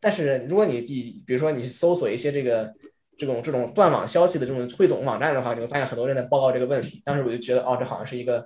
[0.00, 2.72] 但是如果你你比如说你搜索一些这个
[3.16, 7.00] 这种这种断网消息的这种汇总网站的话，你会发现很多人在报告这个问题。
[7.04, 8.44] 当时我就觉得，哦，这好像是一个，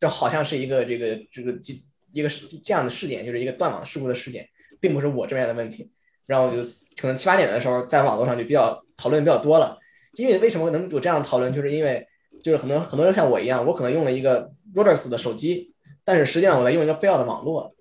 [0.00, 1.52] 这好像是一个这个这个
[2.12, 2.28] 一个
[2.62, 4.48] 这样的事件，就是一个断网事故的事件，
[4.80, 5.90] 并不是我这边的问题。
[6.24, 6.62] 然后我就
[6.96, 9.78] 可能七八点的时候，在网络上就比较讨论比较多了。
[10.14, 12.06] 因为为什么能有这样的讨论，就是因为。
[12.44, 15.72] 就是很多很多人像我一样，我可能用了一个 Rogers 的手机，
[16.04, 17.74] 但是实际上我在用一个 Bell 的网络。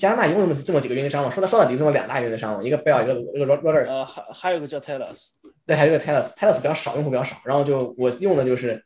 [0.00, 3.86] 加拿大一共这么这么几个运营商嘛，说到说到底，这么两大运营商嘛，一个 Bell，，一个一个 Rogers。
[3.86, 5.28] 呃，还还有一个叫 Telus。
[5.64, 7.36] 对，还有一个 Telus，Telus 比较少，用户比较少。
[7.44, 8.82] 然后就我用的就是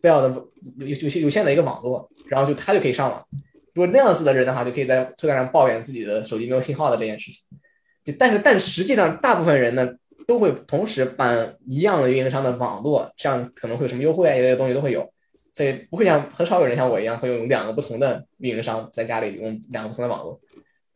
[0.00, 0.42] Bell 的
[0.78, 3.22] 有有有限的一个网络，然后就他就可以上网。
[3.74, 7.42] 如果那样子的人的话，就可以在推特上抱怨自己的手机没有信号的这件事情。
[8.02, 9.86] 就但是但实际上大部分人呢。
[10.28, 15.10] 都会同时办一样的运营商的网络，这样可能会有什么优惠啊，一类的东西都会有，
[15.54, 20.38] 所以不会像很少有人像我一样会用两个不同的运营商在家里用两个不同的网络，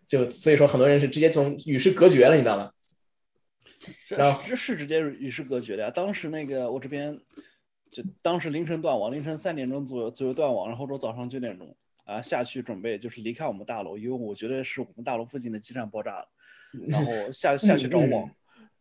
[0.06, 2.72] 就所以说很多人是直接从与世隔绝了，你知道吗？
[4.08, 5.90] 然后这是直接与世隔绝的呀。
[5.90, 7.18] 当时那个我这边
[7.90, 11.74] 就当时凌晨断网，凌晨三点钟左右左右断网，然后说早上九点钟
[12.04, 16.28] 啊下去准备就是离开我们大楼，因为我觉得是我们大楼附近的基站爆炸了，
[16.86, 18.30] 然后下 下去找网。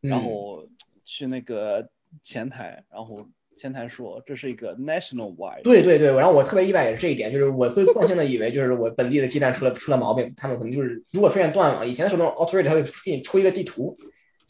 [0.01, 0.67] 然后
[1.05, 1.87] 去那个
[2.23, 3.25] 前台，然后
[3.57, 5.61] 前台说这是一个 national wide。
[5.61, 13.97] 对对对，然后我特别意外也是这一点，就是我会惯性的以为就是我本地的基站出了出了毛病，他们可能就是如果出现断网，以前的时候那种 authority 他会给你出一个地图，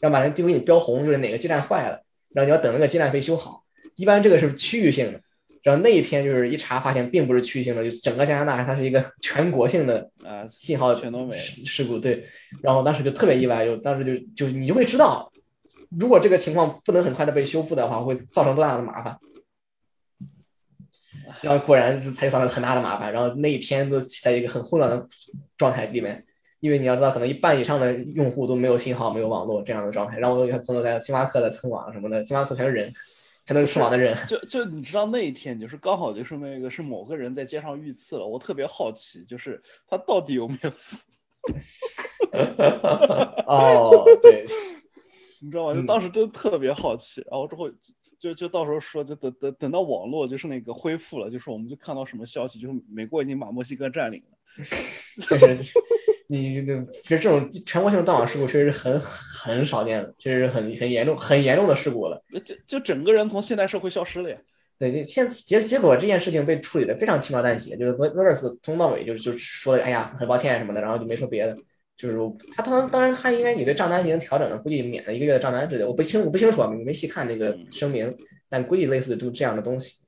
[0.00, 3.62] 然后把那地图给你标红，就是哪个基站坏了，然后你要等那个基站被修好。
[3.96, 5.20] 一般这个是区域性的，
[5.62, 11.98] 然后那一天就是一查发现并不是区域性的，就整个加拿大它是一个 全国性的啊信号全都没事故。
[11.98, 12.24] 对，
[12.62, 15.31] 然后当时就特别意外，就当时就就你就会知道。
[15.98, 19.18] 如果这个情况不能很快的被修复的话，会造成多大的麻烦？
[21.40, 23.12] 然后果然是才造成很大的麻烦。
[23.12, 25.08] 然后那一天都在一个很混乱的
[25.56, 26.24] 状态里面，
[26.60, 30.18] 因为你要知道，可能一半以上的用户都没有信号、没有网络这样的状态。
[30.18, 32.92] 然后我有些朋友在星巴克的蹭网什么的，星巴克全是人，
[33.44, 34.16] 全都是蹭网的人。
[34.28, 41.04] 就就你知道那一天，就是刚好就是那个是某个人在街上遇刺了，我特别好奇，就是他到底有没有死？
[43.46, 44.46] 哦，对。
[45.42, 45.74] 你知道吗？
[45.74, 47.68] 就当时真特别好奇，然后之后
[48.18, 54.38] 就就到时候说，就等等等到网络就是那个恢复了，就是我们就看到什么消息，就是美国已经把墨西哥占领了。
[55.20, 55.74] 确 实，
[56.28, 62.22] 你这其实这种全国性的断网事故确实很很少见的，确实很很严重很严重的事故了。
[62.44, 64.38] 就就整个人从现代社会消失了呀。
[64.78, 71.56] 对，就现结结果这件事情被处理的非常轻描淡写，就是罗罗尔斯从头到尾就就说了，哎呀，很抱歉什么的，然后就没说别的。
[72.02, 72.18] 就是
[72.56, 78.12] 他当当然他应该你的账单已经调整了，估计免了一个月的账单之类的，我不清我不清楚，没没细看那个声明，
[78.48, 79.98] 但估计类似就这样的东西，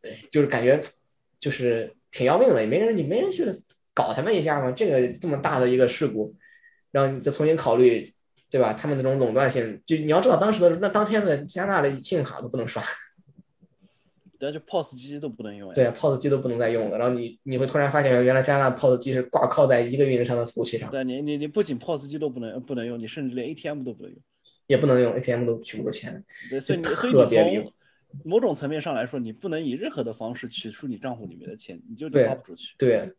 [0.00, 0.80] 对，就是感觉
[1.38, 3.60] 就是挺要命的，也没人你没人去
[3.92, 4.72] 搞他们一下吗？
[4.72, 6.34] 这个这么大的一个事故，
[6.90, 8.10] 然后你再重新考虑，
[8.48, 8.72] 对吧？
[8.72, 12.82] 他们那种垄断性，就你要知道当时的那当天的加拿大的信用卡都不能刷。
[14.38, 15.74] 对，就 POS 机都不能用呀。
[15.74, 16.96] 对，POS 机都不能再用了。
[16.96, 20.90] 然后你你会突然发现，原来加拿大 POS 机是挂靠在一个运营商的服务器上。
[20.90, 24.20] 对你，你你不仅 POS 机都不能不能用，你甚至连 ATM 都不能用。
[24.68, 26.24] 也不能用 ATM 都取不出钱。
[26.48, 27.72] 对，所以你特别离谱。
[28.24, 32.74] 某种层面上来说，你不能以任何的方式取出你账户里面的钱，你就花不出去。
[32.78, 33.10] 对，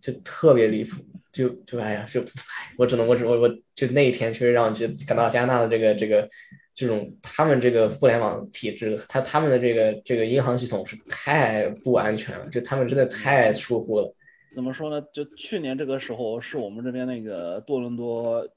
[0.00, 1.02] 就特别离谱。
[1.32, 6.28] 就就哎呀，就哎，我只能我只我我就那一天确实让我觉得感到加拿大的这个这个。
[6.74, 14.14] 这种他们这个互联网体制，他他们的这个这个银行系统是太不安全了，就他们真的太疏忽了。
[14.52, 15.04] 怎么说呢？
[15.12, 18.48] 就去年这个时候，是我们这边那个多伦多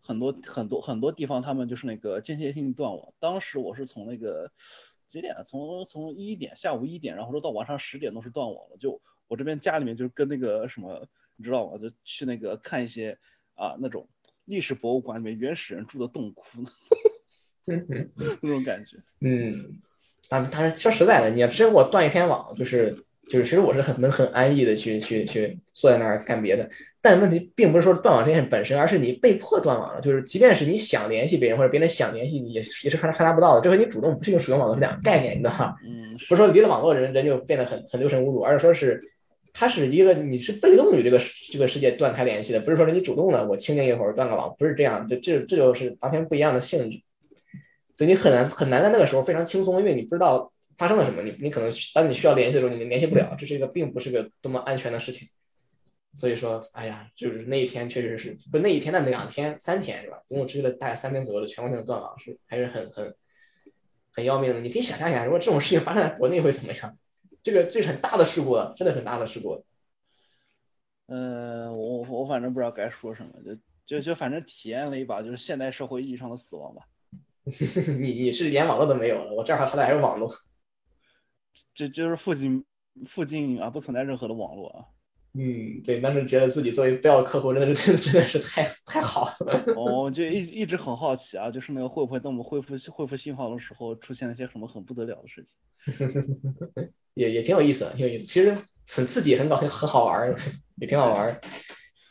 [0.00, 3.12] 很多很多很多地方，他们就是那个间歇性断网。
[3.20, 4.50] 当时我是从那个
[5.08, 5.36] 几点？
[5.46, 8.76] 从从一点下午一点，然后说到晚上十点都是断网了。
[8.78, 11.06] 就我这边家里面就是跟那个什么
[11.36, 11.78] 你知道吗？
[11.78, 13.16] 就去那个看一些
[13.54, 14.08] 啊那种
[14.46, 16.44] 历史博物馆里面原始人住的洞窟，
[18.40, 18.96] 那种感觉。
[19.20, 19.78] 嗯，
[20.28, 22.96] 但但是说实在的，你要真给我断一天网，就是
[23.28, 26.68] 就是，其实我是很能很安逸的去去去坐在那儿干别的。
[27.02, 30.00] 但问题并不是说断网这件事本身，而是你被迫断网了。
[30.00, 33.60] 就是即便是你想联系别人，或者别人想联系你，也是也是传传达不到的。
[33.60, 35.74] 这和你主动不是一个主动网络是两个概念，你知道吗？
[35.84, 39.02] 嗯，不是说离了网络人人就变得很很六神无主，而是说是
[39.52, 41.18] 它是一个你是被动与这个
[41.52, 47.00] 这个世界断开联系的，不是说是你主动的我清静一会儿断个网，不是这样，这这这就是完全不一样的性质。
[47.96, 55.28] 所以你很难很难在那个时候非常轻松，因为你不知道发生了什么，你你可能当你需要联系的时候，你联系不了，这是一个并不是个多么安全的事情。
[56.14, 60.18] 所以说，哎呀，就是那一天确实是不那一天那两天三天是吧？
[60.26, 63.14] 总共持续了大概三天左右的全国性的断网，是还是很很
[64.12, 64.60] 很要命的。
[64.60, 66.98] 你可以想象一下，如果这种事情发生在国内会怎么样？
[67.42, 69.62] 这个这是很大的事故了，真的很大的事故。
[71.06, 76.82] 呃，我我反正不知道该说什么，就就就反正体验了一把就是现代社会意义上的死亡吧。
[77.98, 80.32] 你你是连网络都没有了，我这儿好歹还有网络。
[81.72, 82.64] 这就是附近
[83.06, 84.84] 附近啊不存在任何的网络啊。
[85.38, 89.64] 嗯，对，当时觉得自己作为不要客户，真的是 真的是太太好了。
[89.76, 96.90] 我就一一直很好奇啊，就是那个会不会等我们恢复恢复信号的时候，出现了一些什么很不得了的事情？
[97.14, 98.24] 也也挺有意思的，挺有意思。
[98.24, 98.56] 其实
[98.88, 100.34] 很刺激，很搞很很好玩，
[100.80, 101.40] 也挺好玩。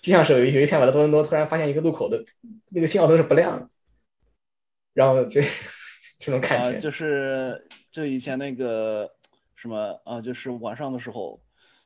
[0.01, 2.23] 就像是有一有一天我在多伦多突然发现一个路口的
[2.69, 3.67] 那个信号灯是不亮的，
[4.95, 5.39] 然后就
[6.17, 9.07] 这种感啊，就是就以前那个
[9.55, 11.39] 什么啊，就是晚上的时候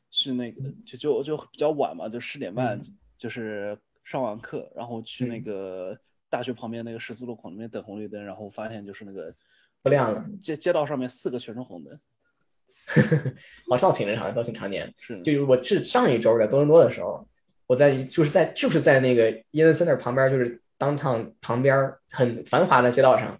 [0.10, 2.98] 去那个就就就比较晚嘛，就十点半，嗯。
[3.18, 5.44] 就是上完课，然后去那嗯。
[5.44, 6.00] 个
[6.30, 9.36] 大学旁边那个十字路口那边等红绿灯，然后发现就是那个
[9.82, 12.00] 不亮了，街街道上面四个全是红灯，
[13.70, 14.94] 好像挺正常的，都挺常见的。
[15.00, 15.22] 是。
[15.24, 17.28] 就是我是上一周在多伦多的时候，
[17.66, 23.40] 我在就是在就是在那个 Eden Center 旁边，就是 downtown 旁边很繁华的街道上，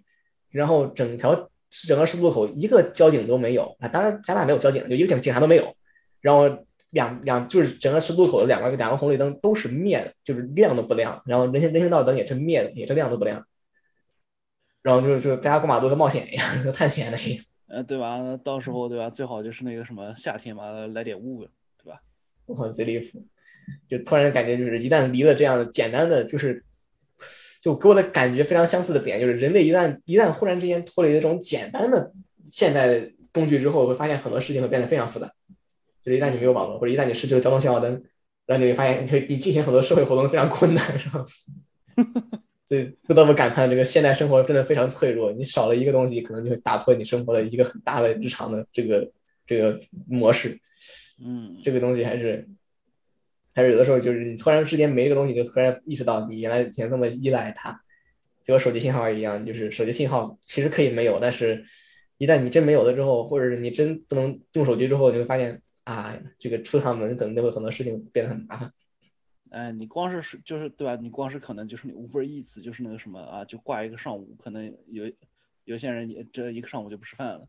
[0.50, 1.50] 然后整条
[1.86, 5.74] 整个十字路口一个交警都没有啊，当然加拿大没有交警，就一个警警察都没有，
[6.20, 13.46] 然后两两就是整个十字路口的两个两个红绿灯都是灭的，就是亮都不亮，然后人行人行道灯也是灭的，也是亮都不亮，
[14.82, 17.44] 然后就就大家过马路跟冒险一样，跟探险的一样。
[17.68, 18.18] 呃，对吧？
[18.18, 19.08] 那到时候对吧？
[19.08, 21.44] 最好就是那个什么夏天嘛，来点雾，
[21.80, 22.00] 对吧？
[22.46, 23.24] 我贼离谱，
[23.86, 26.64] 就突然感觉就是一旦离了这样的简单的，就是
[27.60, 32.12] 就给我的感觉非常相似的点，就是人类一旦一旦忽然之间脱离了这种简单的
[32.48, 33.00] 现代
[33.32, 35.30] 工具之后，会发现很多事情会变得非常复杂。
[36.02, 38.02] 就是一旦你没有网络，或者一旦你失去了交通信号灯，
[38.46, 41.26] 然后你会发现你会你进行很多社会活动非常困难，是吧？
[42.64, 45.32] 所以不得不感叹，这个现代生活真的非常脆弱。
[45.32, 49.10] 你少了一个东西，可能就会打破你生活的一个很大的日常的这个
[49.46, 50.58] 这个模式。
[51.22, 52.48] 嗯，这个东西还是
[53.62, 57.80] 有的时候就是你突然之间没这个东西，就突然意识到你原来以前这么依赖它，
[58.44, 61.64] 就和手机信号一样，就是手机信号其实可以没有，但是
[62.18, 68.72] 一旦你真没有了之后，或者是你真不能用手机之后，你会发现啊，这个出趟门可能就会很多事情变得很麻烦。
[69.50, 70.94] 哎，你光是是就是对吧？
[70.94, 75.10] 你光是可能就是你 Uber Eats 就是那个什么啊，就挂一个上午，可能有
[75.64, 77.48] 有些人也这一个上午就不吃饭了。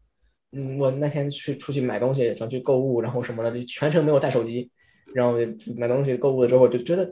[0.53, 4.72] 嗯，我那天去出去买东西，想去购物，然后什么的，就全程没有带手机，
[5.14, 5.38] 然后
[5.78, 7.12] 买东西购物的时候就觉得，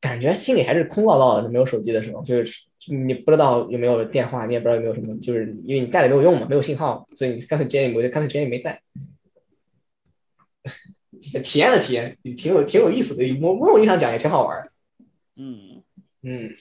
[0.00, 8.80] 感觉心里还是空落落的，没有手机的时候，就是你不知道有没有电话，你也不知道有没有什么，就是因为你带了没有用嘛，没有信号，所以你干脆直接我就干脆直接没带。
[11.42, 14.70] 体验了体验，挺有挺有意思的，某某种意义上讲也挺好玩。
[15.34, 15.82] 嗯，
[16.22, 16.54] 嗯，哎，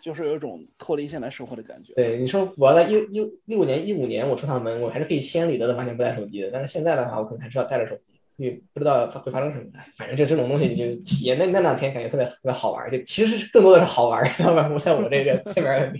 [0.00, 1.92] 就是有一种脱离现代生活的感觉。
[1.94, 6.50] 对，你说我在一一六年、一五年我出趟门，我还是可以心安理得的完全不带手机的。
[6.50, 9.64] 但是现在的话，我可能还是要带着手机，因为不知道会发生什么。
[9.96, 14.68] 反正就这种东西，就体验那那两天感觉特别特别好玩，就其实更多的是好玩，知道吧？
[14.72, 15.92] 我在我这个这边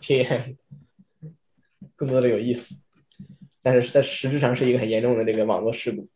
[0.00, 0.56] 体验
[1.96, 2.74] 更多的有意思，
[3.62, 6.08] 但是在实质上是一个很严重的这个网络事故。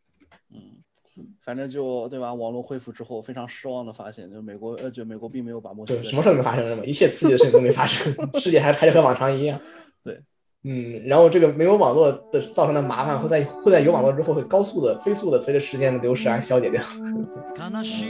[1.47, 2.33] 嗯，反正就对吧？
[2.33, 6.83] 网络恢复之后，非常失望的发现，就美国呃，就美国并没有把墨西哥就什么事儿都没发生，是吗？
[6.85, 9.59] 一切刺激的事情都没发生， 世界还还是和往常一样。
[10.03, 10.19] 对，
[10.63, 16.81] 嗯，然后这个没有网络的造成的麻烦，会在会在有网络之后会高速的、飞速的随着时间的流逝而消解掉。
[17.55, 18.05] 悲し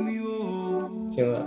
[0.00, 1.46] みを行了，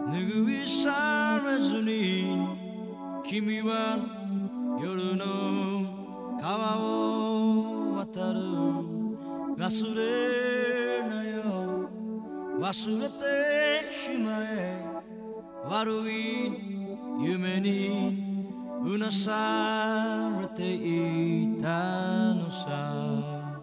[8.82, 8.93] 拭
[9.57, 11.89] 忘れなよ。
[12.61, 14.85] 忘れてしまえ。
[15.67, 16.53] 悪い
[17.21, 18.49] 夢に
[18.85, 23.61] うなされていたのさ。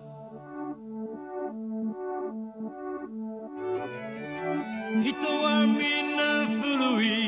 [5.04, 7.22] 人はみんな古い。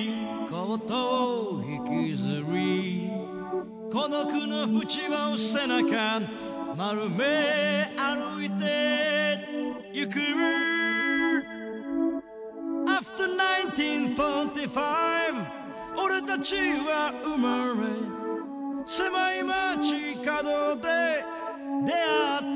[0.49, 3.09] ことを引きずり。
[3.91, 6.19] 孤独の淵を背中
[6.75, 9.37] 丸め歩いて
[9.93, 10.19] ゆく。
[12.87, 13.27] After
[13.67, 14.73] 1945
[15.95, 17.89] 俺たちは生まれ
[18.87, 21.23] 狭い街角で
[21.85, 22.52] 出会った。